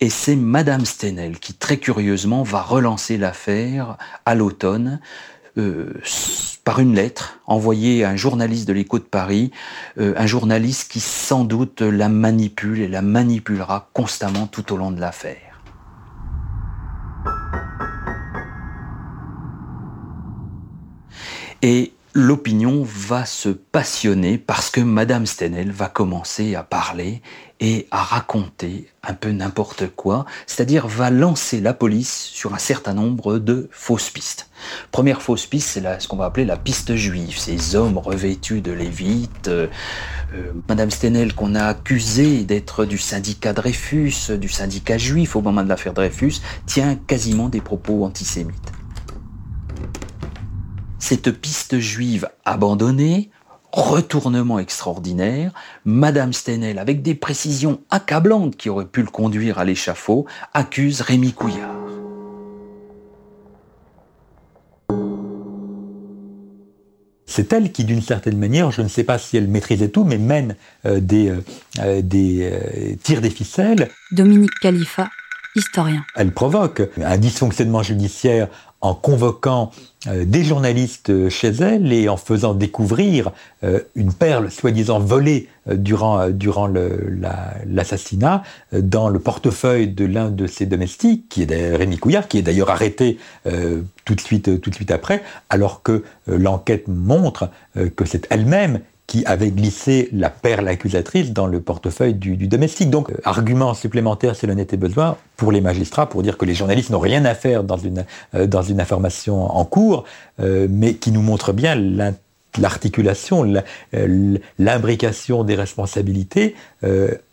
et 0.00 0.08
c'est 0.08 0.36
Madame 0.36 0.84
Stenel 0.84 1.40
qui 1.40 1.52
très 1.52 1.78
curieusement 1.78 2.44
va 2.44 2.62
relancer 2.62 3.18
l'affaire 3.18 3.96
à 4.24 4.36
l'automne, 4.36 5.00
euh, 5.58 5.94
par 6.62 6.78
une 6.78 6.94
lettre 6.94 7.40
envoyée 7.48 8.04
à 8.04 8.10
un 8.10 8.16
journaliste 8.16 8.68
de 8.68 8.72
l'écho 8.72 9.00
de 9.00 9.04
Paris, 9.04 9.50
euh, 9.98 10.14
un 10.16 10.26
journaliste 10.26 10.88
qui 10.88 11.00
sans 11.00 11.42
doute 11.42 11.82
la 11.82 12.08
manipule 12.08 12.80
et 12.80 12.88
la 12.88 13.02
manipulera 13.02 13.90
constamment 13.94 14.46
tout 14.46 14.72
au 14.72 14.76
long 14.76 14.92
de 14.92 15.00
l'affaire. 15.00 15.60
Et 21.62 21.95
l'opinion 22.16 22.82
va 22.82 23.26
se 23.26 23.50
passionner 23.50 24.38
parce 24.38 24.70
que 24.70 24.80
Madame 24.80 25.26
Stenel 25.26 25.70
va 25.70 25.90
commencer 25.90 26.54
à 26.54 26.62
parler 26.62 27.20
et 27.60 27.86
à 27.90 28.02
raconter 28.02 28.88
un 29.02 29.12
peu 29.12 29.32
n'importe 29.32 29.88
quoi, 29.94 30.24
c'est-à-dire 30.46 30.86
va 30.86 31.10
lancer 31.10 31.60
la 31.60 31.74
police 31.74 32.24
sur 32.32 32.54
un 32.54 32.58
certain 32.58 32.94
nombre 32.94 33.38
de 33.38 33.68
fausses 33.70 34.08
pistes. 34.08 34.48
Première 34.92 35.20
fausse 35.20 35.44
piste, 35.44 35.68
c'est 35.68 36.00
ce 36.00 36.08
qu'on 36.08 36.16
va 36.16 36.24
appeler 36.24 36.46
la 36.46 36.56
piste 36.56 36.96
juive, 36.96 37.38
ces 37.38 37.76
hommes 37.76 37.98
revêtus 37.98 38.62
de 38.62 38.72
lévites, 38.72 39.48
euh, 39.48 39.66
euh, 40.34 40.52
Madame 40.70 40.90
Stenel 40.90 41.34
qu'on 41.34 41.54
a 41.54 41.64
accusée 41.64 42.44
d'être 42.44 42.86
du 42.86 42.96
syndicat 42.96 43.52
Dreyfus, 43.52 44.38
du 44.40 44.48
syndicat 44.48 44.96
juif 44.96 45.36
au 45.36 45.42
moment 45.42 45.62
de 45.62 45.68
l'affaire 45.68 45.92
Dreyfus, 45.92 46.40
tient 46.64 46.94
quasiment 46.94 47.50
des 47.50 47.60
propos 47.60 48.06
antisémites. 48.06 48.72
Cette 50.98 51.30
piste 51.30 51.78
juive 51.78 52.28
abandonnée, 52.44 53.30
retournement 53.72 54.58
extraordinaire, 54.58 55.52
Madame 55.84 56.32
Stenel, 56.32 56.78
avec 56.78 57.02
des 57.02 57.14
précisions 57.14 57.80
accablantes 57.90 58.56
qui 58.56 58.70
auraient 58.70 58.86
pu 58.86 59.02
le 59.02 59.08
conduire 59.08 59.58
à 59.58 59.64
l'échafaud, 59.64 60.26
accuse 60.54 61.02
Rémi 61.02 61.32
Couillard. 61.32 61.76
C'est 67.26 67.52
elle 67.52 67.70
qui, 67.70 67.84
d'une 67.84 68.00
certaine 68.00 68.38
manière, 68.38 68.70
je 68.70 68.80
ne 68.80 68.88
sais 68.88 69.04
pas 69.04 69.18
si 69.18 69.36
elle 69.36 69.48
maîtrisait 69.48 69.90
tout, 69.90 70.04
mais 70.04 70.16
mène 70.16 70.56
euh, 70.86 71.00
des, 71.00 71.28
euh, 71.28 71.44
euh, 71.80 72.00
des 72.00 72.98
tirs 73.02 73.20
des 73.20 73.28
ficelles. 73.28 73.90
Dominique 74.10 74.58
Khalifa, 74.62 75.10
historien. 75.54 76.04
Elle 76.14 76.32
provoque 76.32 76.82
un 77.02 77.18
dysfonctionnement 77.18 77.82
judiciaire 77.82 78.48
en 78.80 78.94
convoquant 78.94 79.70
euh, 80.06 80.24
des 80.24 80.44
journalistes 80.44 81.28
chez 81.28 81.48
elle 81.48 81.92
et 81.92 82.08
en 82.08 82.16
faisant 82.16 82.54
découvrir 82.54 83.32
euh, 83.64 83.80
une 83.94 84.12
perle 84.12 84.50
soi-disant 84.50 85.00
volée 85.00 85.48
euh, 85.68 85.76
durant, 85.76 86.28
durant 86.28 86.68
l'assassinat 87.66 88.42
dans 88.72 89.08
le 89.08 89.18
portefeuille 89.18 89.88
de 89.88 90.04
l'un 90.04 90.30
de 90.30 90.46
ses 90.46 90.66
domestiques, 90.66 91.28
qui 91.28 91.42
est 91.42 91.76
Rémi 91.76 91.98
Couillard, 91.98 92.28
qui 92.28 92.38
est 92.38 92.42
d'ailleurs 92.42 92.70
arrêté 92.70 93.18
tout, 94.04 94.14
de 94.14 94.20
suite, 94.20 94.60
tout 94.60 94.70
de 94.70 94.74
suite 94.74 94.90
après, 94.90 95.22
alors 95.50 95.82
que 95.82 96.04
l'enquête 96.26 96.88
montre 96.88 97.50
que 97.96 98.04
c'est 98.04 98.26
elle-même 98.30 98.80
qui 99.06 99.24
avait 99.24 99.50
glissé 99.50 100.08
la 100.12 100.30
perle 100.30 100.68
accusatrice 100.68 101.32
dans 101.32 101.46
le 101.46 101.60
portefeuille 101.60 102.14
du, 102.14 102.36
domestique. 102.48 102.90
Donc, 102.90 103.10
euh, 103.10 103.14
argument 103.24 103.74
supplémentaire 103.74 104.34
s'il 104.34 104.50
en 104.50 104.58
était 104.58 104.76
besoin 104.76 105.16
pour 105.36 105.52
les 105.52 105.60
magistrats, 105.60 106.08
pour 106.08 106.22
dire 106.22 106.36
que 106.36 106.44
les 106.44 106.54
journalistes 106.54 106.90
n'ont 106.90 106.98
rien 106.98 107.24
à 107.24 107.34
faire 107.34 107.62
dans 107.62 107.76
une, 107.76 108.04
euh, 108.34 108.46
dans 108.46 108.62
une 108.62 108.80
information 108.80 109.44
en 109.44 109.64
cours, 109.64 110.04
euh, 110.40 110.66
mais 110.68 110.94
qui 110.94 111.12
nous 111.12 111.22
montre 111.22 111.52
bien 111.52 111.76
l'articulation, 112.58 113.46
l'imbrication 114.58 115.44
des 115.44 115.54
responsabilités 115.54 116.54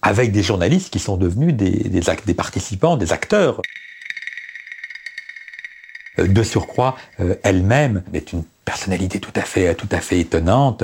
avec 0.01 0.33
des 0.33 0.43
journalistes 0.43 0.91
qui 0.91 0.99
sont 0.99 1.15
devenus 1.15 1.53
des, 1.53 1.69
des, 1.69 2.01
des 2.25 2.33
participants, 2.33 2.97
des 2.97 3.13
acteurs. 3.13 3.61
De 6.17 6.43
surcroît, 6.43 6.97
elle-même 7.43 8.03
est 8.13 8.33
une 8.33 8.43
personnalité 8.65 9.19
tout 9.19 9.31
à 9.35 9.41
fait, 9.41 9.75
tout 9.75 9.87
à 9.91 9.99
fait 9.99 10.19
étonnante. 10.19 10.83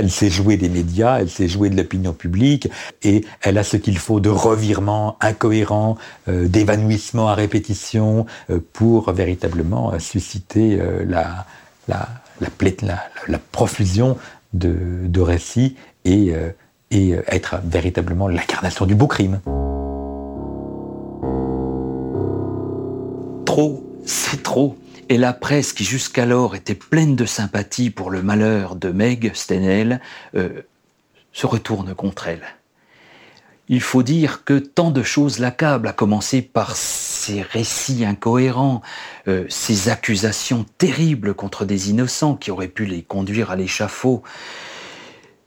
Elle 0.00 0.10
sait 0.10 0.30
jouer 0.30 0.56
des 0.56 0.70
médias, 0.70 1.20
elle 1.20 1.28
sait 1.28 1.46
jouer 1.46 1.68
de 1.68 1.76
l'opinion 1.76 2.14
publique, 2.14 2.70
et 3.02 3.22
elle 3.42 3.58
a 3.58 3.62
ce 3.62 3.76
qu'il 3.76 3.98
faut 3.98 4.18
de 4.18 4.30
revirements 4.30 5.18
incohérents, 5.20 5.98
euh, 6.28 6.48
d'évanouissements 6.48 7.28
à 7.28 7.34
répétition, 7.34 8.24
euh, 8.48 8.60
pour 8.72 9.12
véritablement 9.12 9.92
euh, 9.92 9.98
susciter 9.98 10.80
la, 11.06 11.44
la, 11.86 12.08
la, 12.40 13.38
profusion 13.52 14.16
de, 14.54 15.20
récits 15.20 15.76
et, 16.06 16.32
et 16.90 17.10
être 17.26 17.56
véritablement 17.62 18.26
l'incarnation 18.26 18.86
du 18.86 18.94
beau 18.94 19.06
crime. 19.06 19.40
Trop, 23.44 23.84
c'est 24.06 24.42
trop 24.42 24.76
et 25.08 25.18
la 25.18 25.32
presse 25.32 25.72
qui 25.72 25.84
jusqu'alors 25.84 26.54
était 26.54 26.74
pleine 26.74 27.16
de 27.16 27.24
sympathie 27.24 27.90
pour 27.90 28.10
le 28.10 28.22
malheur 28.22 28.76
de 28.76 28.90
Meg 28.90 29.32
Stenel 29.34 30.00
euh, 30.34 30.62
se 31.32 31.46
retourne 31.46 31.94
contre 31.94 32.28
elle. 32.28 32.44
Il 33.68 33.80
faut 33.80 34.02
dire 34.02 34.42
que 34.44 34.58
tant 34.58 34.90
de 34.90 35.04
choses 35.04 35.38
l'accablent, 35.38 35.86
à 35.86 35.92
commencer 35.92 36.42
par 36.42 36.74
ces 36.74 37.40
récits 37.40 38.04
incohérents, 38.04 38.82
euh, 39.28 39.44
ces 39.48 39.88
accusations 39.88 40.66
terribles 40.78 41.34
contre 41.34 41.64
des 41.64 41.88
innocents 41.90 42.34
qui 42.34 42.50
auraient 42.50 42.66
pu 42.66 42.84
les 42.84 43.02
conduire 43.02 43.52
à 43.52 43.56
l'échafaud. 43.56 44.24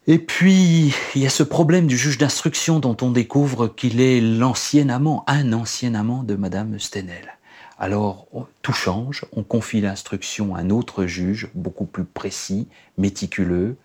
Et 0.08 0.20
puis, 0.20 0.94
il 1.16 1.22
y 1.22 1.26
a 1.26 1.30
ce 1.30 1.44
problème 1.44 1.86
du 1.86 1.98
juge 1.98 2.18
d'instruction 2.18 2.80
dont 2.80 2.96
on 3.02 3.12
découvre 3.12 3.68
qu'il 3.68 4.00
est 4.00 4.22
l'ancien 4.22 4.88
amant, 4.88 5.26
un 5.28 5.52
ancien 5.52 5.94
amant 5.94 6.24
de 6.24 6.36
Madame 6.36 6.80
Stenel. 6.80 7.38
Alors 7.84 8.28
tout 8.62 8.72
change, 8.72 9.26
on 9.36 9.44
confie 9.44 9.82
l'instruction 9.82 10.56
à 10.56 10.60
un 10.60 10.70
autre 10.70 11.06
juge, 11.06 11.50
beaucoup 11.54 11.84
plus 11.84 12.06
précis, 12.06 12.70
méticuleux, 12.98 13.76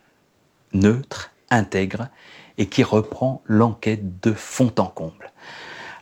neutre, 0.73 1.33
intègre, 1.50 2.07
et 2.59 2.67
qui 2.67 2.85
reprend 2.85 3.43
l'enquête 3.45 4.21
de 4.21 4.33
fond 4.33 4.73
en 4.78 4.87
comble. 4.87 5.33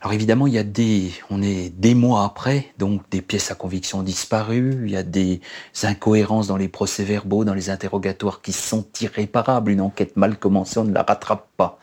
Alors 0.03 0.13
évidemment, 0.13 0.47
il 0.47 0.53
y 0.53 0.59
a 0.59 0.63
des, 0.63 1.11
on 1.31 1.41
est 1.41 1.71
des 1.71 1.95
mois 1.95 2.25
après, 2.25 2.71
donc 2.77 3.01
des 3.09 3.23
pièces 3.23 3.51
à 3.51 3.55
conviction 3.55 4.03
disparues, 4.03 4.83
il 4.85 4.91
y 4.91 4.97
a 4.99 5.03
des 5.03 5.41
incohérences 5.83 6.49
dans 6.49 6.59
les 6.59 6.69
procès-verbaux, 6.69 7.47
dans 7.47 7.55
les 7.55 7.71
interrogatoires 7.71 8.43
qui 8.43 8.53
sont 8.53 8.85
irréparables. 9.01 9.71
Une 9.71 9.81
enquête 9.81 10.19
mal 10.19 10.39
commencée, 10.39 10.79
on 10.79 10.85
ne 10.85 10.93
la 10.93 11.03
rattrape 11.03 11.49
pas. 11.57 11.79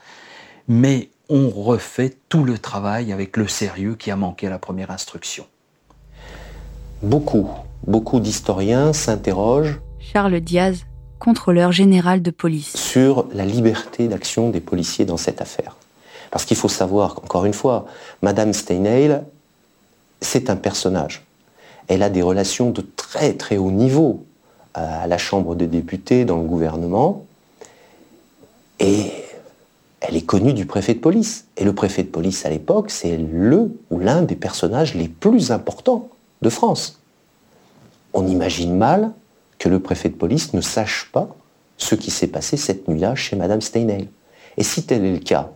Mais 0.68 1.08
on 1.28 1.50
refait 1.50 2.16
tout 2.28 2.44
le 2.44 2.56
travail 2.58 3.12
avec 3.12 3.36
le 3.36 3.48
sérieux 3.48 3.96
qui 3.96 4.12
a 4.12 4.16
manqué 4.16 4.46
à 4.46 4.50
la 4.50 4.60
première 4.60 4.92
instruction 4.92 5.48
beaucoup, 7.04 7.48
beaucoup 7.86 8.18
d'historiens 8.18 8.92
s'interrogent. 8.92 9.80
Charles 10.00 10.40
Diaz, 10.40 10.86
contrôleur 11.18 11.70
général 11.70 12.22
de 12.22 12.30
police. 12.30 12.76
Sur 12.76 13.26
la 13.32 13.44
liberté 13.44 14.08
d'action 14.08 14.50
des 14.50 14.60
policiers 14.60 15.04
dans 15.04 15.16
cette 15.16 15.40
affaire. 15.40 15.76
Parce 16.30 16.44
qu'il 16.44 16.56
faut 16.56 16.68
savoir, 16.68 17.20
encore 17.22 17.44
une 17.44 17.52
fois, 17.52 17.86
Madame 18.22 18.52
Steinheil, 18.52 19.20
c'est 20.20 20.50
un 20.50 20.56
personnage. 20.56 21.22
Elle 21.86 22.02
a 22.02 22.10
des 22.10 22.22
relations 22.22 22.70
de 22.70 22.82
très 22.96 23.34
très 23.34 23.58
haut 23.58 23.70
niveau 23.70 24.24
à 24.72 25.06
la 25.06 25.18
Chambre 25.18 25.54
des 25.54 25.66
députés, 25.66 26.24
dans 26.24 26.38
le 26.38 26.44
gouvernement. 26.44 27.24
Et 28.80 29.12
elle 30.00 30.16
est 30.16 30.26
connue 30.26 30.54
du 30.54 30.66
préfet 30.66 30.94
de 30.94 30.98
police. 30.98 31.46
Et 31.56 31.64
le 31.64 31.74
préfet 31.74 32.02
de 32.02 32.08
police 32.08 32.44
à 32.46 32.50
l'époque, 32.50 32.90
c'est 32.90 33.16
le 33.16 33.70
ou 33.90 33.98
l'un 33.98 34.22
des 34.22 34.36
personnages 34.36 34.94
les 34.94 35.08
plus 35.08 35.52
importants 35.52 36.08
France. 36.50 37.00
On 38.12 38.26
imagine 38.26 38.76
mal 38.76 39.12
que 39.58 39.68
le 39.68 39.80
préfet 39.80 40.08
de 40.08 40.14
police 40.14 40.52
ne 40.52 40.60
sache 40.60 41.10
pas 41.12 41.28
ce 41.76 41.94
qui 41.94 42.10
s'est 42.10 42.28
passé 42.28 42.56
cette 42.56 42.88
nuit-là 42.88 43.14
chez 43.14 43.36
Madame 43.36 43.60
Steinheil. 43.60 44.08
Et 44.56 44.62
si 44.62 44.84
tel 44.84 45.04
est 45.04 45.12
le 45.12 45.18
cas, 45.18 45.50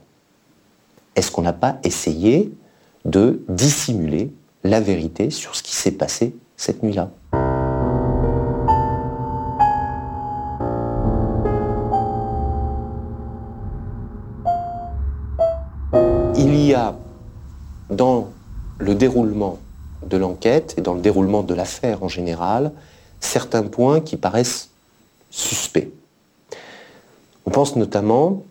est-ce 1.14 1.30
qu'on 1.30 1.42
n'a 1.42 1.52
pas 1.52 1.78
essayé 1.84 2.52
de 3.04 3.44
dissimuler 3.48 4.32
la 4.64 4.80
vérité 4.80 5.30
sur 5.30 5.54
ce 5.54 5.62
qui 5.62 5.74
s'est 5.74 5.92
passé 5.92 6.34
cette 6.56 6.82
nuit-là? 6.82 7.10
Il 16.36 16.54
y 16.54 16.74
a 16.74 16.96
dans 17.90 18.28
le 18.78 18.94
déroulement 18.94 19.58
de 20.06 20.16
l'enquête 20.16 20.74
et 20.76 20.80
dans 20.80 20.94
le 20.94 21.00
déroulement 21.00 21.42
de 21.42 21.54
l'affaire 21.54 22.02
en 22.02 22.08
général 22.08 22.72
certains 23.20 23.64
points 23.64 24.00
qui 24.00 24.16
paraissent 24.16 24.70
suspects. 25.30 25.90
On 27.46 27.50
pense 27.50 27.76
notamment 27.76 28.42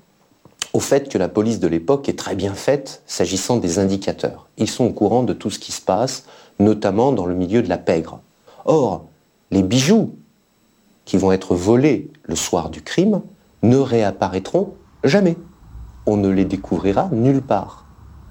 au 0.73 0.79
fait 0.79 1.09
que 1.09 1.17
la 1.17 1.29
police 1.29 1.59
de 1.59 1.67
l'époque 1.67 2.09
est 2.09 2.17
très 2.17 2.35
bien 2.35 2.53
faite 2.53 3.01
s'agissant 3.07 3.57
des 3.57 3.79
indicateurs. 3.79 4.47
Ils 4.57 4.69
sont 4.69 4.85
au 4.85 4.91
courant 4.91 5.23
de 5.23 5.33
tout 5.33 5.49
ce 5.49 5.59
qui 5.59 5.71
se 5.71 5.81
passe, 5.81 6.25
notamment 6.59 7.11
dans 7.11 7.25
le 7.25 7.35
milieu 7.35 7.61
de 7.61 7.69
la 7.69 7.77
pègre. 7.77 8.19
Or, 8.65 9.05
les 9.51 9.63
bijoux 9.63 10.15
qui 11.05 11.17
vont 11.17 11.31
être 11.31 11.55
volés 11.55 12.11
le 12.23 12.35
soir 12.35 12.69
du 12.69 12.81
crime 12.81 13.21
ne 13.63 13.77
réapparaîtront 13.77 14.73
jamais. 15.03 15.37
On 16.05 16.17
ne 16.17 16.29
les 16.29 16.45
découvrira 16.45 17.09
nulle 17.11 17.41
part. 17.41 17.85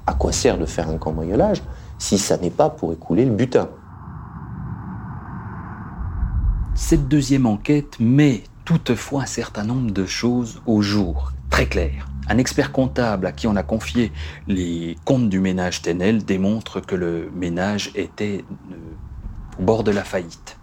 À 0.06 0.14
quoi 0.14 0.32
sert 0.32 0.58
de 0.58 0.66
faire 0.66 0.88
un 0.88 0.98
cambriolage 0.98 1.62
si 1.98 2.18
ça 2.18 2.36
n'est 2.36 2.50
pas 2.50 2.70
pour 2.70 2.92
écouler 2.92 3.24
le 3.24 3.32
butin 3.32 3.68
Cette 6.74 7.08
deuxième 7.08 7.46
enquête 7.46 7.96
met 7.98 8.42
toutefois 8.64 9.22
un 9.22 9.26
certain 9.26 9.64
nombre 9.64 9.90
de 9.92 10.04
choses 10.04 10.60
au 10.66 10.82
jour, 10.82 11.32
très 11.50 11.66
claires. 11.66 12.06
Un 12.28 12.38
expert 12.38 12.72
comptable 12.72 13.26
à 13.26 13.32
qui 13.32 13.46
on 13.46 13.56
a 13.56 13.62
confié 13.62 14.12
les 14.48 14.96
comptes 15.04 15.28
du 15.28 15.40
ménage 15.40 15.80
Tenel 15.80 16.24
démontre 16.24 16.80
que 16.80 16.96
le 16.96 17.30
ménage 17.34 17.92
était 17.94 18.44
euh, 18.72 18.74
au 19.58 19.62
bord 19.62 19.84
de 19.84 19.92
la 19.92 20.04
faillite. 20.04 20.58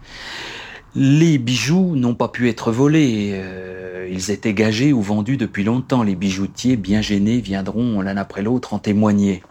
Les 0.94 1.38
bijoux 1.38 1.96
n'ont 1.96 2.14
pas 2.14 2.28
pu 2.28 2.48
être 2.48 2.70
volés. 2.70 3.32
Euh, 3.32 4.08
ils 4.12 4.30
étaient 4.30 4.54
gagés 4.54 4.92
ou 4.92 5.00
vendus 5.00 5.36
depuis 5.36 5.64
longtemps. 5.64 6.02
Les 6.02 6.14
bijoutiers, 6.14 6.76
bien 6.76 7.00
gênés, 7.00 7.40
viendront 7.40 8.00
l'un 8.02 8.16
après 8.16 8.42
l'autre 8.42 8.74
en 8.74 8.78
témoigner. 8.78 9.42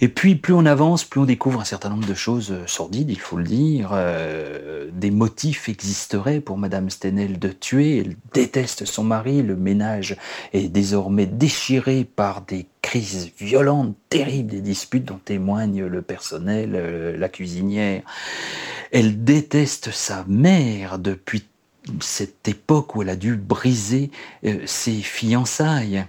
Et 0.00 0.08
puis, 0.08 0.36
plus 0.36 0.52
on 0.52 0.66
avance, 0.66 1.04
plus 1.04 1.20
on 1.20 1.24
découvre 1.24 1.60
un 1.60 1.64
certain 1.64 1.88
nombre 1.88 2.06
de 2.06 2.14
choses 2.14 2.52
euh, 2.52 2.66
sordides, 2.66 3.10
il 3.10 3.18
faut 3.18 3.36
le 3.36 3.44
dire. 3.44 3.90
Euh, 3.92 4.88
des 4.92 5.10
motifs 5.10 5.68
existeraient 5.68 6.40
pour 6.40 6.58
Madame 6.58 6.90
Stenel 6.90 7.38
de 7.38 7.48
tuer. 7.48 7.98
Elle 7.98 8.16
déteste 8.34 8.84
son 8.84 9.04
mari. 9.04 9.42
Le 9.42 9.56
ménage 9.56 10.16
est 10.52 10.68
désormais 10.68 11.26
déchiré 11.26 12.04
par 12.04 12.42
des 12.42 12.66
crises 12.82 13.30
violentes, 13.38 13.96
terribles, 14.10 14.50
des 14.50 14.60
disputes 14.60 15.04
dont 15.04 15.20
témoigne 15.22 15.84
le 15.84 16.02
personnel, 16.02 16.72
euh, 16.74 17.16
la 17.16 17.28
cuisinière. 17.28 18.02
Elle 18.92 19.24
déteste 19.24 19.90
sa 19.90 20.24
mère 20.28 20.98
depuis 20.98 21.44
cette 22.00 22.48
époque 22.48 22.96
où 22.96 23.02
elle 23.02 23.10
a 23.10 23.16
dû 23.16 23.36
briser 23.36 24.10
ses 24.64 24.94
fiançailles. 24.94 26.04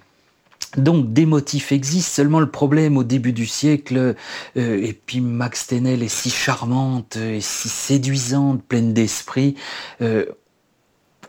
Donc 0.76 1.14
des 1.14 1.26
motifs 1.26 1.72
existent, 1.72 2.12
seulement 2.12 2.40
le 2.40 2.52
problème 2.52 2.98
au 2.98 3.04
début 3.04 3.32
du 3.32 3.46
siècle, 3.46 4.16
euh, 4.58 4.84
et 4.84 4.94
puis 4.94 5.22
Max 5.22 5.68
Tenel 5.68 6.04
est 6.04 6.08
si 6.10 6.30
charmante 6.30 7.16
et 7.16 7.40
si 7.40 7.70
séduisante, 7.70 8.64
pleine 8.64 8.94
d'esprit, 8.94 9.56
euh, 10.02 10.26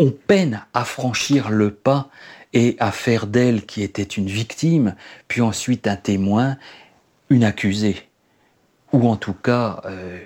on 0.01 0.11
peine 0.11 0.64
à 0.74 0.85
franchir 0.85 1.51
le 1.51 1.72
pas 1.72 2.11
et 2.53 2.77
à 2.81 2.90
faire 2.90 3.27
d'elle 3.27 3.64
qui 3.64 3.83
était 3.83 4.03
une 4.03 4.27
victime, 4.27 4.94
puis 5.29 5.40
ensuite 5.40 5.87
un 5.87 5.96
témoin, 5.96 6.57
une 7.31 7.44
accusée, 7.44 8.09
ou 8.92 9.09
en 9.09 9.16
tout 9.16 9.35
cas, 9.35 9.83
euh, 9.85 10.18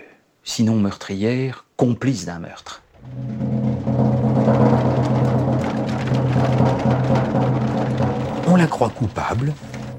sinon 0.45 0.77
meurtrière, 0.77 1.67
complice 1.77 2.25
d'un 2.25 2.39
meurtre. 2.39 2.83
La 8.63 8.69
croit 8.69 8.91
coupable. 8.91 9.55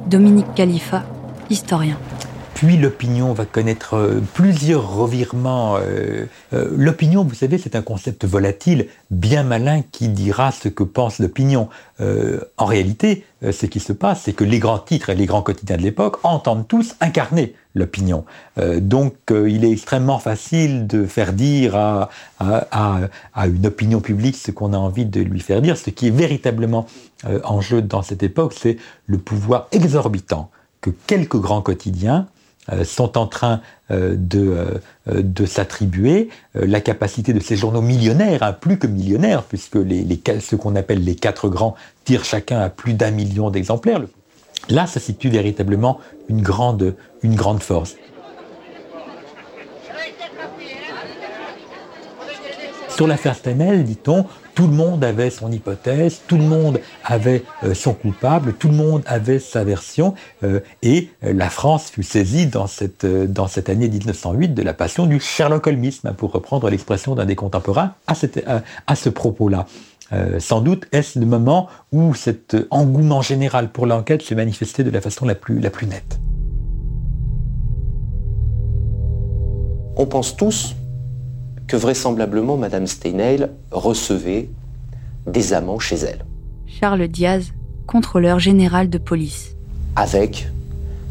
Dominique 0.07 0.55
Khalifa, 0.55 1.03
historien. 1.49 1.97
Puis 2.53 2.77
l'opinion 2.77 3.33
va 3.33 3.45
connaître 3.45 3.95
euh, 3.95 4.21
plusieurs 4.33 4.95
revirements. 4.95 5.77
Euh, 5.77 6.25
euh, 6.53 6.69
l'opinion, 6.77 7.23
vous 7.23 7.33
savez, 7.33 7.57
c'est 7.57 7.75
un 7.75 7.81
concept 7.81 8.25
volatile, 8.25 8.87
bien 9.11 9.43
malin, 9.43 9.81
qui 9.91 10.07
dira 10.07 10.51
ce 10.51 10.69
que 10.69 10.83
pense 10.83 11.19
l'opinion. 11.19 11.69
en 12.57 12.65
réalité, 12.65 13.25
ce 13.41 13.65
qui 13.65 13.79
se 13.79 13.93
passe, 13.93 14.23
c'est 14.23 14.33
que 14.33 14.43
les 14.43 14.59
grands 14.59 14.79
titres 14.79 15.09
et 15.09 15.15
les 15.15 15.25
grands 15.25 15.41
quotidiens 15.41 15.77
de 15.77 15.81
l'époque 15.81 16.17
entendent 16.23 16.67
tous 16.67 16.95
incarner 16.99 17.55
l'opinion. 17.75 18.25
donc 18.57 19.15
il 19.29 19.63
est 19.63 19.71
extrêmement 19.71 20.19
facile 20.19 20.85
de 20.87 21.05
faire 21.05 21.31
dire 21.33 21.75
à, 21.75 22.09
une 23.45 23.65
opinion 23.65 24.01
publique 24.01 24.35
ce 24.35 24.51
qu'on 24.51 24.73
a 24.73 24.77
envie 24.77 25.05
de 25.05 25.21
lui 25.21 25.39
faire 25.39 25.61
dire. 25.61 25.77
Ce 25.77 25.91
qui 25.91 26.07
est 26.07 26.15
véritablement 26.15 26.87
en 27.43 27.61
jeu 27.61 27.81
dans 27.81 28.01
cette 28.01 28.23
époque, 28.23 28.53
c'est 28.59 28.77
le 29.05 29.17
pouvoir 29.17 29.67
exorbitant 29.71 30.49
que 30.81 30.89
quelques 30.89 31.37
grands 31.37 31.61
quotidiens 31.61 32.27
sont 32.83 33.17
en 33.17 33.27
train 33.27 33.61
euh, 33.91 34.15
de, 34.17 34.79
euh, 35.09 35.21
de 35.21 35.45
s'attribuer 35.45 36.29
la 36.53 36.79
capacité 36.79 37.33
de 37.33 37.39
ces 37.39 37.57
journaux 37.57 37.81
millionnaires, 37.81 38.41
hein, 38.43 38.53
plus 38.53 38.77
que 38.79 38.87
millionnaires, 38.87 39.43
puisque 39.43 39.75
les, 39.75 40.07
ce 40.39 40.55
qu'on 40.55 40.75
appelle 40.75 41.03
les 41.03 41.15
quatre 41.15 41.49
grands 41.49 41.75
tirent 42.05 42.23
chacun 42.23 42.59
à 42.59 42.69
plus 42.69 42.93
d'un 42.93 43.11
million 43.11 43.49
d'exemplaires. 43.49 44.01
Là, 44.69 44.87
ça 44.87 44.99
situe 44.99 45.29
véritablement 45.29 45.99
une 46.29 46.41
grande, 46.41 46.95
une 47.21 47.35
grande 47.35 47.61
force. 47.61 47.97
Sur 52.87 53.07
l'affaire 53.07 53.35
Stenel, 53.35 53.83
dit-on, 53.83 54.25
tout 54.55 54.67
le 54.67 54.73
monde 54.73 55.03
avait 55.03 55.29
son 55.29 55.51
hypothèse, 55.51 56.21
tout 56.27 56.37
le 56.37 56.43
monde 56.43 56.79
avait 57.03 57.43
euh, 57.63 57.73
son 57.73 57.93
coupable, 57.93 58.53
tout 58.53 58.69
le 58.69 58.75
monde 58.75 59.03
avait 59.05 59.39
sa 59.39 59.63
version, 59.63 60.13
euh, 60.43 60.59
et 60.81 61.09
euh, 61.23 61.33
la 61.33 61.49
France 61.49 61.89
fut 61.89 62.03
saisie 62.03 62.47
dans 62.47 62.67
cette, 62.67 63.05
dans 63.05 63.47
cette 63.47 63.69
année 63.69 63.89
1908 63.89 64.53
de 64.53 64.61
la 64.61 64.73
passion 64.73 65.05
du 65.05 65.19
Sherlock 65.19 65.67
Holmisme, 65.67 66.13
pour 66.13 66.31
reprendre 66.31 66.69
l'expression 66.69 67.15
d'un 67.15 67.25
des 67.25 67.35
contemporains 67.35 67.93
à, 68.07 68.13
à 68.87 68.95
ce 68.95 69.09
propos-là. 69.09 69.65
sans 70.39 70.61
doute 70.61 70.85
est-ce 70.91 71.19
le 71.19 71.25
moment 71.25 71.67
où 71.91 72.13
cet 72.13 72.55
engouement 72.69 73.21
général 73.21 73.69
pour 73.69 73.85
l'enquête 73.85 74.21
se 74.21 74.35
manifestait 74.35 74.83
de 74.83 74.91
la 74.91 75.01
façon 75.01 75.25
la 75.25 75.35
plus, 75.35 75.59
la 75.59 75.69
plus 75.69 75.87
nette. 75.87 76.19
On 79.95 80.05
pense 80.05 80.35
tous 80.35 80.75
que 81.67 81.75
vraisemblablement 81.75 82.57
Madame 82.57 82.87
Steinheil 82.87 83.47
recevait 83.71 84.49
des 85.27 85.53
amants 85.53 85.79
chez 85.79 85.95
elle. 85.97 86.25
Charles 86.67 87.07
Diaz, 87.07 87.53
contrôleur 87.87 88.39
général 88.39 88.89
de 88.89 88.97
police. 88.97 89.55
Avec 89.95 90.49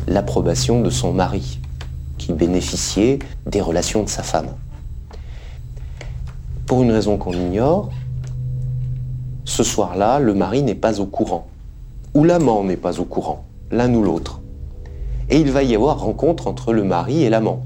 l'approbation 0.06 0.82
de 0.82 0.90
son 0.90 1.12
mari, 1.12 1.60
qui 2.18 2.32
bénéficiait 2.32 3.18
des 3.46 3.60
relations 3.60 4.02
de 4.02 4.08
sa 4.08 4.22
femme. 4.22 4.48
Pour 6.66 6.82
une 6.82 6.90
raison 6.90 7.16
qu'on 7.16 7.32
ignore, 7.32 7.90
ce 9.44 9.64
soir-là, 9.64 10.18
le 10.18 10.34
mari 10.34 10.62
n'est 10.62 10.74
pas 10.74 11.00
au 11.00 11.06
courant, 11.06 11.46
ou 12.14 12.24
l'amant 12.24 12.64
n'est 12.64 12.76
pas 12.76 13.00
au 13.00 13.04
courant, 13.04 13.44
l'un 13.70 13.92
ou 13.94 14.02
l'autre. 14.02 14.40
Et 15.30 15.38
il 15.38 15.50
va 15.50 15.62
y 15.62 15.74
avoir 15.74 16.00
rencontre 16.00 16.46
entre 16.46 16.72
le 16.72 16.84
mari 16.84 17.22
et 17.22 17.30
l'amant. 17.30 17.64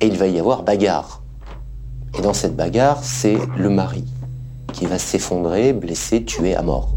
Et 0.00 0.06
il 0.06 0.16
va 0.16 0.26
y 0.26 0.38
avoir 0.38 0.62
bagarre. 0.62 1.19
Et 2.18 2.22
dans 2.22 2.34
cette 2.34 2.56
bagarre, 2.56 3.02
c'est 3.04 3.38
le 3.56 3.70
mari 3.70 4.04
qui 4.72 4.86
va 4.86 4.98
s'effondrer, 4.98 5.72
blessé, 5.72 6.24
tué 6.24 6.54
à 6.54 6.62
mort. 6.62 6.94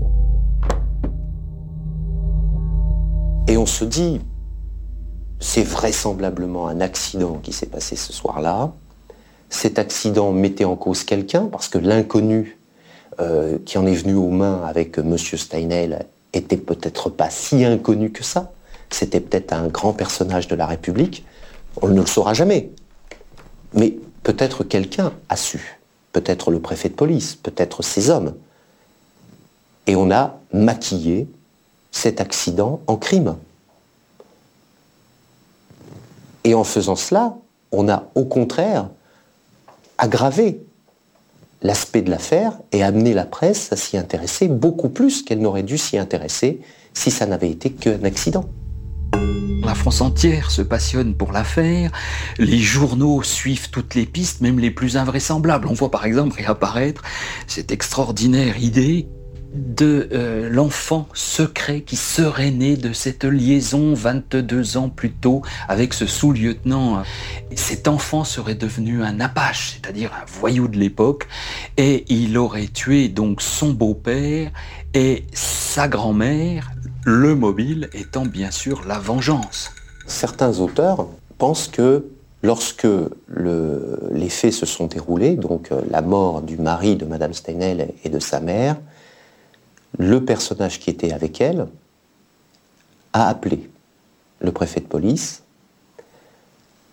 Et 3.48 3.58
on 3.58 3.66
se 3.66 3.86
dit, 3.86 4.22
c'est 5.40 5.64
vraisemblablement 5.64 6.68
un 6.68 6.82
accident 6.82 7.40
qui 7.44 7.52
s'est 7.52 7.68
passé 7.68 7.96
ce 7.96 8.14
soir-là. 8.14 8.72
Cet 9.50 9.78
accident 9.78 10.32
mettait 10.32 10.66
en 10.66 10.76
cause 10.76 11.04
quelqu'un 11.04 11.46
parce 11.46 11.68
que 11.68 11.78
l'inconnu 11.78 12.58
euh, 13.20 13.60
qui 13.66 13.78
en 13.78 13.86
est 13.86 13.94
venu 13.94 14.16
aux 14.16 14.30
mains 14.30 14.64
avec 14.66 14.98
M. 14.98 15.18
Steinheil 15.18 16.00
était 16.34 16.58
peut-être 16.58 17.10
pas 17.10 17.30
si 17.30 17.64
inconnu 17.64 18.12
que 18.12 18.24
ça. 18.24 18.52
C'était 18.90 19.20
peut-être 19.20 19.54
un 19.54 19.68
grand 19.68 19.94
personnage 19.94 20.48
de 20.48 20.56
la 20.56 20.66
République. 20.66 21.26
On 21.82 21.90
ne 21.90 22.00
le 22.00 22.06
saura 22.08 22.34
jamais. 22.34 22.72
Mais 23.74 23.98
Peut-être 24.24 24.64
quelqu'un 24.64 25.14
a 25.30 25.36
su, 25.36 25.80
peut-être 26.14 26.50
le 26.50 26.60
préfet 26.60 26.90
de 26.90 26.96
police, 26.96 27.36
peut-être 27.36 27.84
ses 27.84 28.10
hommes. 28.10 28.36
Et 29.86 29.96
on 29.96 30.12
a 30.12 30.40
maquillé 30.54 31.28
cet 31.92 32.22
accident 32.22 32.80
en 32.88 32.96
crime. 32.96 33.36
Et 36.46 36.54
en 36.56 36.64
faisant 36.64 36.96
cela, 36.96 37.36
on 37.72 37.90
a 37.90 38.06
au 38.16 38.26
contraire 38.26 38.90
aggravé 39.98 40.62
l'aspect 41.62 42.02
de 42.02 42.10
l'affaire 42.10 42.60
et 42.72 42.84
amené 42.84 43.14
la 43.14 43.26
presse 43.26 43.72
à 43.72 43.78
s'y 43.78 43.98
intéresser 43.98 44.48
beaucoup 44.48 44.90
plus 44.90 45.24
qu'elle 45.24 45.40
n'aurait 45.40 45.64
dû 45.64 45.78
s'y 45.78 45.98
intéresser 45.98 46.62
si 46.94 47.12
ça 47.12 47.26
n'avait 47.26 47.50
été 47.50 47.72
qu'un 47.72 48.04
accident. 48.04 48.46
La 49.66 49.76
France 49.76 50.02
entière 50.02 50.52
se 50.52 50.62
passionne 50.62 51.16
pour 51.16 51.32
l'affaire, 51.32 51.92
les 52.38 52.60
journaux 52.60 53.24
suivent 53.24 53.70
toutes 53.70 53.96
les 53.96 54.06
pistes, 54.06 54.42
même 54.42 54.60
les 54.60 54.72
plus 54.72 54.98
invraisemblables. 54.98 55.68
On 55.68 55.74
voit 55.74 55.90
par 55.90 56.06
exemple 56.06 56.36
réapparaître 56.36 57.02
cette 57.48 57.72
extraordinaire 57.72 58.58
idée 58.62 59.08
de 59.54 60.10
euh, 60.12 60.50
l'enfant 60.50 61.08
secret 61.14 61.82
qui 61.82 61.96
serait 61.96 62.52
né 62.52 62.76
de 62.76 62.92
cette 62.92 63.24
liaison 63.24 63.94
22 63.94 64.78
ans 64.78 64.90
plus 64.90 65.12
tôt 65.12 65.44
avec 65.68 65.94
ce 65.94 66.08
sous-lieutenant. 66.08 67.04
Cet 67.56 67.88
enfant 67.88 68.24
serait 68.24 68.56
devenu 68.56 69.04
un 69.04 69.20
apache, 69.20 69.80
c'est-à-dire 69.82 70.12
un 70.14 70.26
voyou 70.40 70.68
de 70.68 70.78
l'époque, 70.78 71.28
et 71.78 72.06
il 72.08 72.38
aurait 72.38 72.68
tué 72.68 73.10
donc 73.10 73.42
son 73.42 73.72
beau-père 73.74 74.52
et 74.94 75.26
sa 75.34 75.88
grand-mère, 75.88 76.72
le 77.06 77.36
mobile 77.36 77.90
étant 77.94 78.26
bien 78.26 78.52
sûr 78.52 78.84
la 78.88 79.00
vengeance. 79.00 79.72
Certains 80.08 80.60
auteurs 80.60 81.08
pensent 81.38 81.68
que 81.68 82.06
lorsque 82.42 82.88
les 84.12 84.30
faits 84.30 84.54
se 84.54 84.66
sont 84.66 84.88
déroulés, 84.88 85.36
donc 85.36 85.72
euh, 85.72 85.82
la 85.90 86.02
mort 86.02 86.42
du 86.42 86.58
mari 86.58 86.96
de 86.96 87.06
Madame 87.06 87.34
Steinel 87.34 87.94
et 88.04 88.10
de 88.10 88.20
sa 88.20 88.40
mère, 88.40 88.78
le 89.98 90.24
personnage 90.24 90.80
qui 90.80 90.90
était 90.90 91.12
avec 91.12 91.42
elle 91.42 91.68
a 93.14 93.28
appelé 93.28 93.70
le 94.40 94.52
préfet 94.52 94.80
de 94.80 94.88
police, 94.88 95.44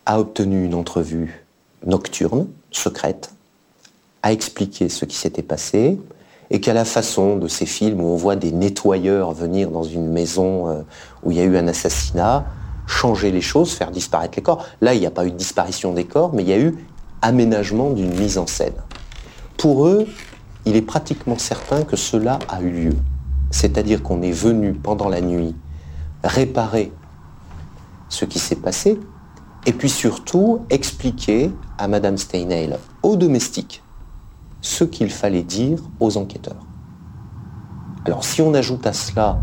a 0.07 0.21
obtenu 0.21 0.65
une 0.65 0.75
entrevue 0.75 1.45
nocturne, 1.85 2.47
secrète, 2.71 3.33
a 4.23 4.33
expliqué 4.33 4.89
ce 4.89 5.05
qui 5.05 5.17
s'était 5.17 5.43
passé, 5.43 5.99
et 6.51 6.61
qu'à 6.61 6.75
la 6.75 6.85
façon 6.85 7.37
de 7.37 7.49
ces 7.49 7.67
films 7.67 8.01
où 8.01 8.07
on 8.07 8.17
voit 8.17 8.37
des 8.37 8.51
nettoyeurs 8.51 9.33
venir 9.33 9.71
dans 9.71 9.85
une 9.85 10.09
maison 10.09 10.69
euh, 10.69 10.83
où 11.23 11.31
il 11.31 11.37
y 11.37 11.41
a 11.41 11.45
eu 11.45 11.57
un 11.57 11.69
assassinat, 11.69 12.45
changer 12.87 13.31
les 13.31 13.41
choses, 13.41 13.73
faire 13.73 13.93
disparaître 13.93 14.35
les 14.37 14.43
corps. 14.43 14.67
Là, 14.81 14.95
il 14.95 15.01
n'y 15.01 15.07
a 15.07 15.13
pas 15.13 15.25
eu 15.25 15.31
de 15.31 15.37
disparition 15.37 15.93
des 15.93 16.05
corps, 16.05 16.33
mais 16.35 16.43
il 16.43 16.49
y 16.49 16.53
a 16.53 16.59
eu 16.59 16.77
aménagement 17.23 17.91
d'une 17.91 18.13
mise 18.19 18.37
en 18.37 18.49
scène. 18.49 18.75
Pour 19.57 19.87
eux, 19.87 20.09
il 20.67 20.77
est 20.77 20.83
pratiquement 20.83 21.39
certain 21.39 21.83
que 21.83 21.97
cela 21.97 22.39
a 22.49 22.61
eu 22.61 22.71
lieu. 22.71 22.97
C'est-à-dire 23.51 24.03
qu'on 24.03 24.23
est 24.23 24.33
venu 24.33 24.75
pendant 24.75 25.09
la 25.09 25.21
nuit 25.21 25.55
réparer 26.23 26.93
ce 28.09 28.25
qui 28.25 28.39
s'est 28.39 28.57
passé 28.57 28.99
et 29.67 29.73
puis 29.73 29.89
surtout 29.89 30.61
expliquer 30.71 31.51
à 31.79 31.89
Madame 31.89 32.17
Steinheil, 32.17 32.77
aux 33.03 33.17
domestiques, 33.17 33.83
ce 34.61 34.85
qu'il 34.85 35.11
fallait 35.11 35.43
dire 35.43 35.79
aux 36.01 36.17
enquêteurs. 36.17 36.67
Alors 38.05 38.25
si 38.25 38.43
on 38.43 38.55
ajoute 38.55 38.87
à 38.87 38.93
cela 38.93 39.41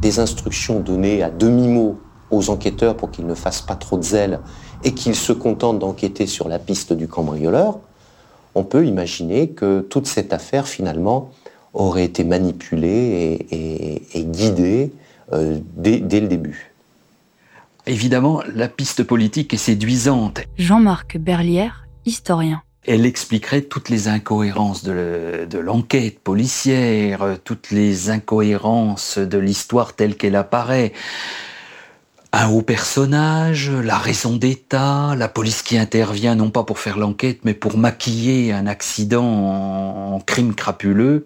des 0.00 0.18
instructions 0.18 0.80
données 0.80 1.22
à 1.22 1.30
demi-mot 1.30 1.98
aux 2.30 2.50
enquêteurs 2.50 2.96
pour 2.96 3.10
qu'ils 3.10 3.26
ne 3.26 3.34
fassent 3.34 3.62
pas 3.62 3.76
trop 3.76 3.96
de 3.98 4.02
zèle 4.02 4.40
et 4.84 4.92
qu'ils 4.92 5.14
se 5.16 5.32
contentent 5.32 5.78
d'enquêter 5.78 6.26
sur 6.26 6.48
la 6.48 6.58
piste 6.58 6.92
du 6.92 7.08
cambrioleur, 7.08 7.78
on 8.56 8.64
peut 8.64 8.86
imaginer 8.86 9.50
que 9.50 9.80
toute 9.80 10.06
cette 10.06 10.32
affaire, 10.32 10.66
finalement, 10.66 11.30
aurait 11.74 12.04
été 12.04 12.24
manipulée 12.24 13.46
et, 13.50 14.24
guidée 14.24 14.92
euh, 15.32 15.58
dès, 15.76 15.98
dès 15.98 16.20
le 16.20 16.26
début. 16.26 16.72
Évidemment, 17.86 18.42
la 18.54 18.68
piste 18.68 19.04
politique 19.04 19.52
est 19.52 19.58
séduisante. 19.58 20.40
Jean-Marc 20.58 21.18
Berlière, 21.18 21.86
historien 22.04 22.62
elle 22.88 23.04
expliquerait 23.04 23.62
toutes 23.62 23.88
les 23.88 24.06
incohérences 24.06 24.84
de 24.84 25.58
l'enquête 25.58 26.20
policière, 26.20 27.36
toutes 27.42 27.72
les 27.72 28.10
incohérences 28.10 29.18
de 29.18 29.38
l'histoire 29.38 29.94
telle 29.94 30.14
qu'elle 30.14 30.36
apparaît 30.36 30.92
un 32.36 32.50
haut 32.50 32.62
personnage, 32.62 33.70
la 33.70 33.96
raison 33.96 34.36
d'État, 34.36 35.14
la 35.16 35.26
police 35.26 35.62
qui 35.62 35.78
intervient 35.78 36.34
non 36.34 36.50
pas 36.50 36.64
pour 36.64 36.78
faire 36.78 36.98
l'enquête, 36.98 37.40
mais 37.44 37.54
pour 37.54 37.78
maquiller 37.78 38.52
un 38.52 38.66
accident 38.66 39.24
en, 39.24 40.20
crime 40.20 40.54
crapuleux. 40.54 41.24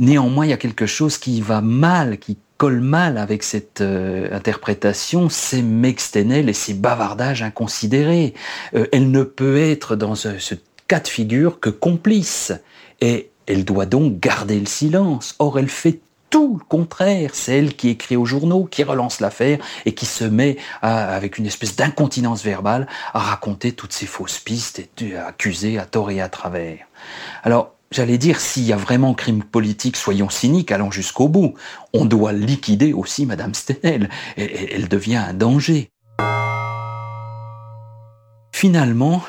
Néanmoins, 0.00 0.46
il 0.46 0.48
y 0.48 0.52
a 0.52 0.56
quelque 0.56 0.86
chose 0.86 1.16
qui 1.16 1.40
va 1.40 1.60
mal, 1.60 2.18
qui 2.18 2.38
colle 2.56 2.80
mal 2.80 3.18
avec 3.18 3.44
cette 3.44 3.80
euh, 3.80 4.28
interprétation, 4.34 5.28
c'est 5.28 5.62
Meg 5.62 6.00
et 6.16 6.52
ses 6.52 6.74
bavardages 6.74 7.42
inconsidérés. 7.42 8.34
Euh, 8.74 8.86
elle 8.90 9.12
ne 9.12 9.22
peut 9.22 9.58
être 9.58 9.94
dans 9.94 10.16
ce, 10.16 10.40
ce 10.40 10.56
cas 10.88 10.98
de 10.98 11.06
figure 11.06 11.60
que 11.60 11.70
complice. 11.70 12.52
Et 13.00 13.30
elle 13.46 13.64
doit 13.64 13.86
donc 13.86 14.18
garder 14.18 14.58
le 14.58 14.66
silence. 14.66 15.36
Or, 15.38 15.60
elle 15.60 15.68
fait 15.68 16.00
tout 16.30 16.58
le 16.60 16.64
contraire. 16.64 17.30
C'est 17.34 17.58
elle 17.58 17.74
qui 17.74 17.88
écrit 17.88 18.16
aux 18.16 18.24
journaux, 18.24 18.64
qui 18.64 18.82
relance 18.82 19.20
l'affaire 19.20 19.58
et 19.86 19.94
qui 19.94 20.06
se 20.06 20.24
met 20.24 20.56
avec 20.82 21.38
une 21.38 21.46
espèce 21.46 21.76
d'incontinence 21.76 22.42
verbale 22.42 22.86
à 23.14 23.20
raconter 23.20 23.72
toutes 23.72 23.92
ces 23.92 24.06
fausses 24.06 24.38
pistes 24.38 24.82
et 25.00 25.16
à 25.16 25.28
accuser 25.28 25.78
à 25.78 25.86
tort 25.86 26.10
et 26.10 26.20
à 26.20 26.28
travers. 26.28 26.86
Alors, 27.42 27.74
j'allais 27.90 28.18
dire, 28.18 28.40
s'il 28.40 28.64
y 28.64 28.72
a 28.72 28.76
vraiment 28.76 29.14
crime 29.14 29.42
politique, 29.42 29.96
soyons 29.96 30.28
cyniques, 30.28 30.72
allons 30.72 30.90
jusqu'au 30.90 31.28
bout. 31.28 31.54
On 31.92 32.04
doit 32.04 32.32
liquider 32.32 32.92
aussi 32.92 33.26
Madame 33.26 33.54
Stenel. 33.54 34.08
elle 34.36 34.88
devient 34.88 35.16
un 35.16 35.34
danger. 35.34 35.90
Finalement, 38.52 39.22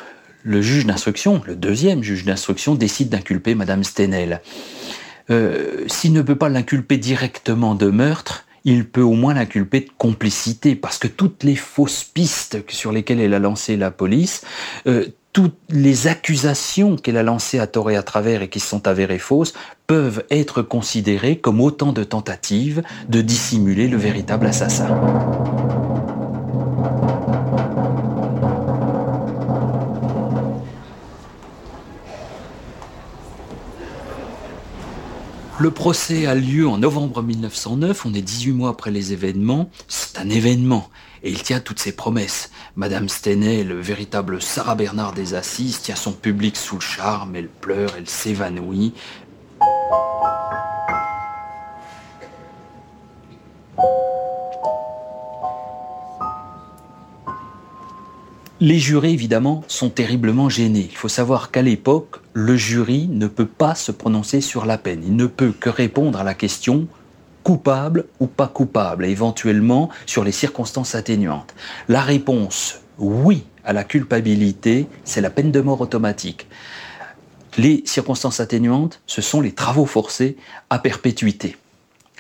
le 0.44 0.62
juge 0.62 0.86
d'instruction, 0.86 1.42
le 1.46 1.56
deuxième 1.56 2.02
juge 2.02 2.26
d'instruction, 2.26 2.74
décide 2.74 3.10
d'inculper 3.10 3.56
Madame 3.56 3.84
Stenel. 3.84 4.42
Euh, 5.30 5.86
s'il 5.88 6.14
ne 6.14 6.22
peut 6.22 6.36
pas 6.36 6.50
l'inculper 6.50 6.98
directement 6.98 7.76
de 7.76 7.88
meurtre, 7.88 8.46
il 8.66 8.88
peut 8.88 9.02
au 9.02 9.14
moins 9.14 9.34
l'inculper 9.34 9.82
de 9.82 9.90
complicité, 9.98 10.76
parce 10.76 10.98
que 10.98 11.08
toutes 11.08 11.44
les 11.44 11.56
fausses 11.56 12.04
pistes 12.04 12.60
sur 12.68 12.92
lesquelles 12.92 13.22
elle 13.22 13.34
a 13.34 13.40
lancé 13.40 13.78
la 13.78 13.92
police, 13.92 14.44
euh, 14.88 15.08
toutes 15.32 15.58
les 15.70 16.08
accusations 16.08 16.96
qu'elle 16.96 17.18
a 17.18 17.24
lancées 17.24 17.60
à 17.60 17.68
tort 17.68 17.92
et 17.92 17.96
à 17.96 18.04
travers 18.04 18.42
et 18.42 18.50
qui 18.50 18.60
sont 18.60 18.88
avérées 18.88 19.20
fausses, 19.20 19.54
peuvent 19.88 20.24
être 20.32 20.62
considérées 20.62 21.38
comme 21.38 21.62
autant 21.62 21.94
de 21.94 22.04
tentatives 22.04 22.84
de 23.08 23.22
dissimuler 23.22 23.88
le 23.88 23.98
véritable 23.98 24.48
assassin. 24.48 24.88
Le 35.60 35.72
procès 35.72 36.26
a 36.26 36.36
lieu 36.36 36.70
en 36.70 36.78
novembre 36.78 37.22
1909, 37.22 38.06
on 38.06 38.14
est 38.14 38.22
18 38.22 38.54
mois 38.54 38.70
après 38.70 38.92
les 38.92 39.12
événements. 39.12 39.70
C'est 39.90 40.18
un 40.18 40.30
événement 40.30 40.90
et 41.22 41.32
il 41.32 41.44
tient 41.44 41.60
toutes 41.60 41.80
ses 41.80 41.92
promesses. 41.92 42.50
Madame 42.78 43.10
Stenay, 43.10 43.66
le 43.66 43.78
véritable 43.78 44.42
Sarah 44.42 44.76
Bernard 44.76 45.12
des 45.12 45.34
Assises, 45.34 45.82
tient 45.82 45.98
son 45.98 46.14
public 46.14 46.56
sous 46.56 46.76
le 46.76 46.82
charme, 46.82 47.36
elle 47.36 47.50
pleure, 47.50 47.92
elle 47.98 48.08
s'évanouit. 48.08 48.94
Les 58.62 58.80
jurés, 58.80 59.12
évidemment, 59.12 59.64
sont 59.68 59.90
terriblement 59.90 60.50
gênés. 60.50 60.88
Il 60.90 60.98
faut 60.98 61.10
savoir 61.10 61.52
qu'à 61.52 61.62
l'époque, 61.62 62.22
le 62.40 62.56
jury 62.56 63.08
ne 63.12 63.28
peut 63.28 63.46
pas 63.46 63.76
se 63.76 63.92
prononcer 63.92 64.40
sur 64.40 64.66
la 64.66 64.78
peine. 64.78 65.04
Il 65.06 65.16
ne 65.16 65.26
peut 65.26 65.52
que 65.52 65.70
répondre 65.70 66.20
à 66.20 66.24
la 66.24 66.34
question 66.34 66.88
coupable 67.44 68.06
ou 68.20 68.28
pas 68.28 68.48
coupable, 68.48 69.06
et 69.06 69.10
éventuellement 69.10 69.90
sur 70.06 70.24
les 70.24 70.32
circonstances 70.32 70.96
atténuantes. 70.96 71.54
La 71.88 72.02
réponse 72.02 72.80
oui 72.98 73.44
à 73.64 73.74
la 73.74 73.84
culpabilité, 73.84 74.88
c'est 75.04 75.22
la 75.22 75.30
peine 75.30 75.52
de 75.52 75.62
mort 75.62 75.82
automatique. 75.82 76.48
Les 77.58 77.84
circonstances 77.86 78.40
atténuantes, 78.40 79.02
ce 79.06 79.22
sont 79.22 79.42
les 79.42 79.52
travaux 79.52 79.86
forcés 79.86 80.38
à 80.70 80.80
perpétuité. 80.80 81.58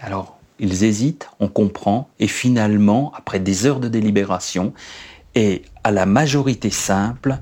Alors, 0.01 0.37
ils 0.59 0.83
hésitent, 0.83 1.29
on 1.39 1.47
comprend, 1.47 2.09
et 2.19 2.27
finalement, 2.27 3.13
après 3.15 3.39
des 3.39 3.65
heures 3.65 3.79
de 3.79 3.87
délibération, 3.87 4.73
et 5.35 5.63
à 5.83 5.91
la 5.91 6.05
majorité 6.05 6.69
simple, 6.69 7.39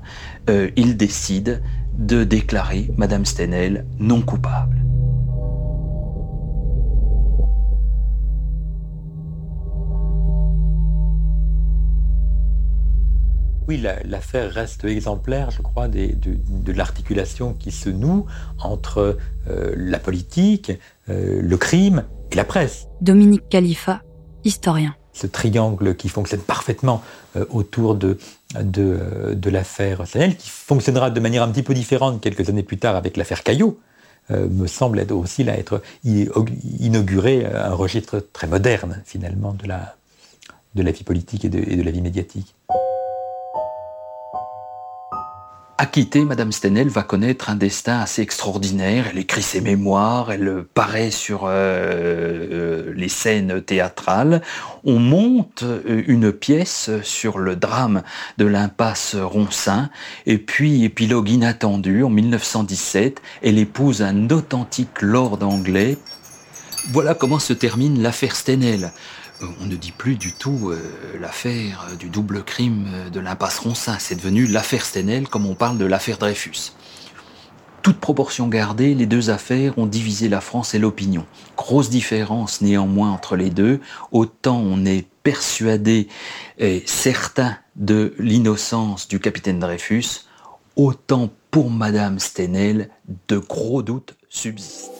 euh, 0.48 0.70
il 0.76 0.96
décide 0.96 1.62
de 1.98 2.24
déclarer 2.24 2.90
Madame 2.96 3.26
Stenel 3.26 3.84
non 3.98 4.22
coupable. 4.22 4.78
Oui, 13.68 13.84
l'affaire 14.06 14.50
reste 14.50 14.84
exemplaire, 14.86 15.50
je 15.50 15.60
crois, 15.60 15.88
de, 15.88 16.72
l'articulation 16.72 17.52
qui 17.52 17.70
se 17.70 17.90
noue 17.90 18.24
entre 18.58 19.18
euh, 19.46 19.74
la 19.76 19.98
politique, 19.98 20.72
euh, 21.10 21.42
le 21.42 21.56
crime 21.58 22.04
et 22.30 22.36
la 22.36 22.44
presse. 22.44 22.86
Dominique 23.02 23.46
Khalifa, 23.50 24.00
historien. 24.44 24.94
Ce 25.12 25.26
triangle 25.26 25.96
qui 25.96 26.08
fonctionne 26.08 26.40
parfaitement 26.40 27.02
euh, 27.36 27.44
autour 27.50 27.94
de, 27.94 28.16
de, 28.54 29.50
l'affaire 29.50 30.06
Stenel, 30.06 30.36
qui 30.36 30.48
fonctionnera 30.50 31.10
de 31.10 31.20
manière 31.20 31.42
un 31.42 31.48
petit 31.48 31.62
peu 31.62 31.74
différente 31.74 32.20
quelques 32.20 32.48
années 32.48 32.62
plus 32.62 32.78
tard 32.78 32.96
avec 32.96 33.16
l'affaire 33.16 33.42
Caillot, 33.42 33.80
euh, 34.30 34.48
me 34.48 34.66
semble 34.66 35.04
aussi 35.10 35.44
là 35.44 35.58
être 35.58 35.82
inauguré 36.04 37.46
un 37.46 37.74
registre 37.74 38.20
très 38.32 38.46
moderne 38.46 39.02
finalement 39.04 39.54
de 39.54 39.66
la, 39.66 40.90
vie 40.90 41.04
politique 41.04 41.44
et 41.44 41.48
de 41.48 41.82
la 41.82 41.90
vie 41.90 42.02
médiatique. 42.02 42.54
Acquittée, 45.80 46.24
Madame 46.24 46.50
Stenel 46.50 46.88
va 46.88 47.04
connaître 47.04 47.50
un 47.50 47.54
destin 47.54 48.00
assez 48.00 48.20
extraordinaire. 48.20 49.06
Elle 49.12 49.18
écrit 49.18 49.42
ses 49.42 49.60
mémoires, 49.60 50.32
elle 50.32 50.64
paraît 50.74 51.12
sur 51.12 51.44
euh, 51.44 51.50
euh, 51.52 52.92
les 52.96 53.08
scènes 53.08 53.62
théâtrales. 53.62 54.42
On 54.82 54.98
monte 54.98 55.62
euh, 55.62 56.02
une 56.08 56.32
pièce 56.32 56.90
sur 57.04 57.38
le 57.38 57.54
drame 57.54 58.02
de 58.38 58.44
l'impasse 58.44 59.14
Roncin. 59.14 59.88
Et 60.26 60.38
puis, 60.38 60.82
épilogue 60.82 61.28
inattendu, 61.28 62.02
en 62.02 62.10
1917, 62.10 63.22
elle 63.44 63.58
épouse 63.58 64.02
un 64.02 64.30
authentique 64.30 65.00
lord 65.00 65.38
anglais. 65.42 65.96
Voilà 66.90 67.14
comment 67.14 67.38
se 67.38 67.52
termine 67.52 68.02
l'affaire 68.02 68.34
Stenel. 68.34 68.90
Euh, 69.42 69.46
on 69.60 69.66
ne 69.66 69.76
dit 69.76 69.92
plus 69.92 70.16
du 70.16 70.32
tout 70.32 70.70
euh, 70.70 70.80
l'affaire 71.20 71.86
du 71.98 72.08
double 72.08 72.42
crime 72.42 72.86
de 73.12 73.20
l'impasse 73.20 73.58
Roncin. 73.58 73.98
C'est 73.98 74.16
devenu 74.16 74.46
l'affaire 74.46 74.84
Stenel 74.84 75.28
comme 75.28 75.46
on 75.46 75.54
parle 75.54 75.78
de 75.78 75.84
l'affaire 75.84 76.18
Dreyfus. 76.18 76.72
Toute 77.82 78.00
proportion 78.00 78.48
gardée, 78.48 78.94
les 78.94 79.06
deux 79.06 79.30
affaires 79.30 79.78
ont 79.78 79.86
divisé 79.86 80.28
la 80.28 80.40
France 80.40 80.74
et 80.74 80.78
l'opinion. 80.78 81.24
Grosse 81.56 81.88
différence 81.88 82.60
néanmoins 82.60 83.10
entre 83.10 83.36
les 83.36 83.50
deux. 83.50 83.80
Autant 84.12 84.58
on 84.58 84.84
est 84.84 85.06
persuadé 85.22 86.08
et 86.58 86.82
certain 86.86 87.56
de 87.76 88.14
l'innocence 88.18 89.08
du 89.08 89.20
capitaine 89.20 89.58
Dreyfus, 89.58 90.26
autant 90.76 91.30
pour 91.50 91.70
Madame 91.70 92.18
Stenel, 92.18 92.90
de 93.28 93.38
gros 93.38 93.82
doutes 93.82 94.16
subsistent. 94.28 94.90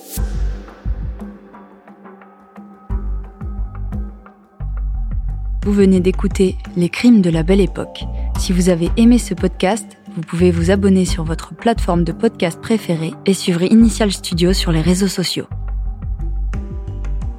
Vous 5.68 5.74
venez 5.74 6.00
d'écouter 6.00 6.56
Les 6.78 6.88
crimes 6.88 7.20
de 7.20 7.28
la 7.28 7.42
belle 7.42 7.60
époque. 7.60 8.04
Si 8.38 8.54
vous 8.54 8.70
avez 8.70 8.88
aimé 8.96 9.18
ce 9.18 9.34
podcast, 9.34 9.84
vous 10.16 10.22
pouvez 10.22 10.50
vous 10.50 10.70
abonner 10.70 11.04
sur 11.04 11.24
votre 11.24 11.54
plateforme 11.54 12.04
de 12.04 12.12
podcast 12.12 12.58
préférée 12.58 13.12
et 13.26 13.34
suivre 13.34 13.60
Initial 13.60 14.10
Studio 14.10 14.54
sur 14.54 14.72
les 14.72 14.80
réseaux 14.80 15.08
sociaux. 15.08 15.44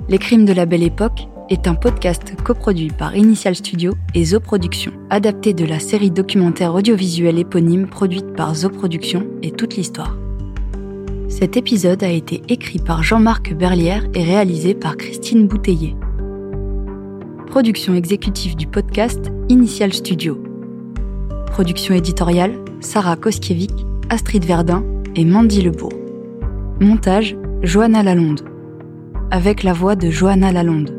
Les 0.10 0.20
crimes 0.20 0.46
de 0.46 0.54
la 0.54 0.68
belle 0.68 0.84
époque 0.84 1.28
est 1.50 1.68
un 1.68 1.74
podcast 1.74 2.36
coproduit 2.44 2.92
par 2.92 3.16
Initial 3.16 3.56
Studio 3.56 3.96
et 4.14 4.26
Zo 4.26 4.40
Productions, 4.40 4.94
adapté 5.10 5.56
de 5.56 5.66
la 5.66 5.80
série 5.80 6.12
documentaire 6.12 6.76
audiovisuelle 6.76 7.40
éponyme 7.40 7.88
produite 7.88 8.34
par 8.34 8.54
Zo 8.54 8.70
Productions 8.70 9.26
et 9.42 9.50
toute 9.50 9.76
l'histoire. 9.76 10.16
Cet 11.30 11.58
épisode 11.58 12.04
a 12.04 12.12
été 12.12 12.44
écrit 12.48 12.78
par 12.78 13.02
Jean-Marc 13.02 13.56
Berlière 13.56 14.06
et 14.14 14.22
réalisé 14.22 14.76
par 14.76 14.98
Christine 14.98 15.48
Bouteiller. 15.48 15.96
Production 17.50 17.96
exécutive 17.96 18.56
du 18.56 18.68
podcast 18.68 19.32
Initial 19.50 19.92
Studio. 19.92 20.38
Production 21.48 21.96
éditoriale 21.96 22.54
Sarah 22.80 23.16
Koskiewicz, 23.16 23.74
Astrid 24.12 24.46
Verdun 24.46 24.84
et 25.16 25.26
Mandy 25.26 25.64
Lebourg. 25.64 25.94
Montage 26.80 27.36
Johanna 27.64 28.04
Lalonde. 28.04 28.42
Avec 29.32 29.64
la 29.64 29.74
voix 29.74 29.96
de 29.96 30.12
Johanna 30.12 30.52
Lalonde. 30.52 30.99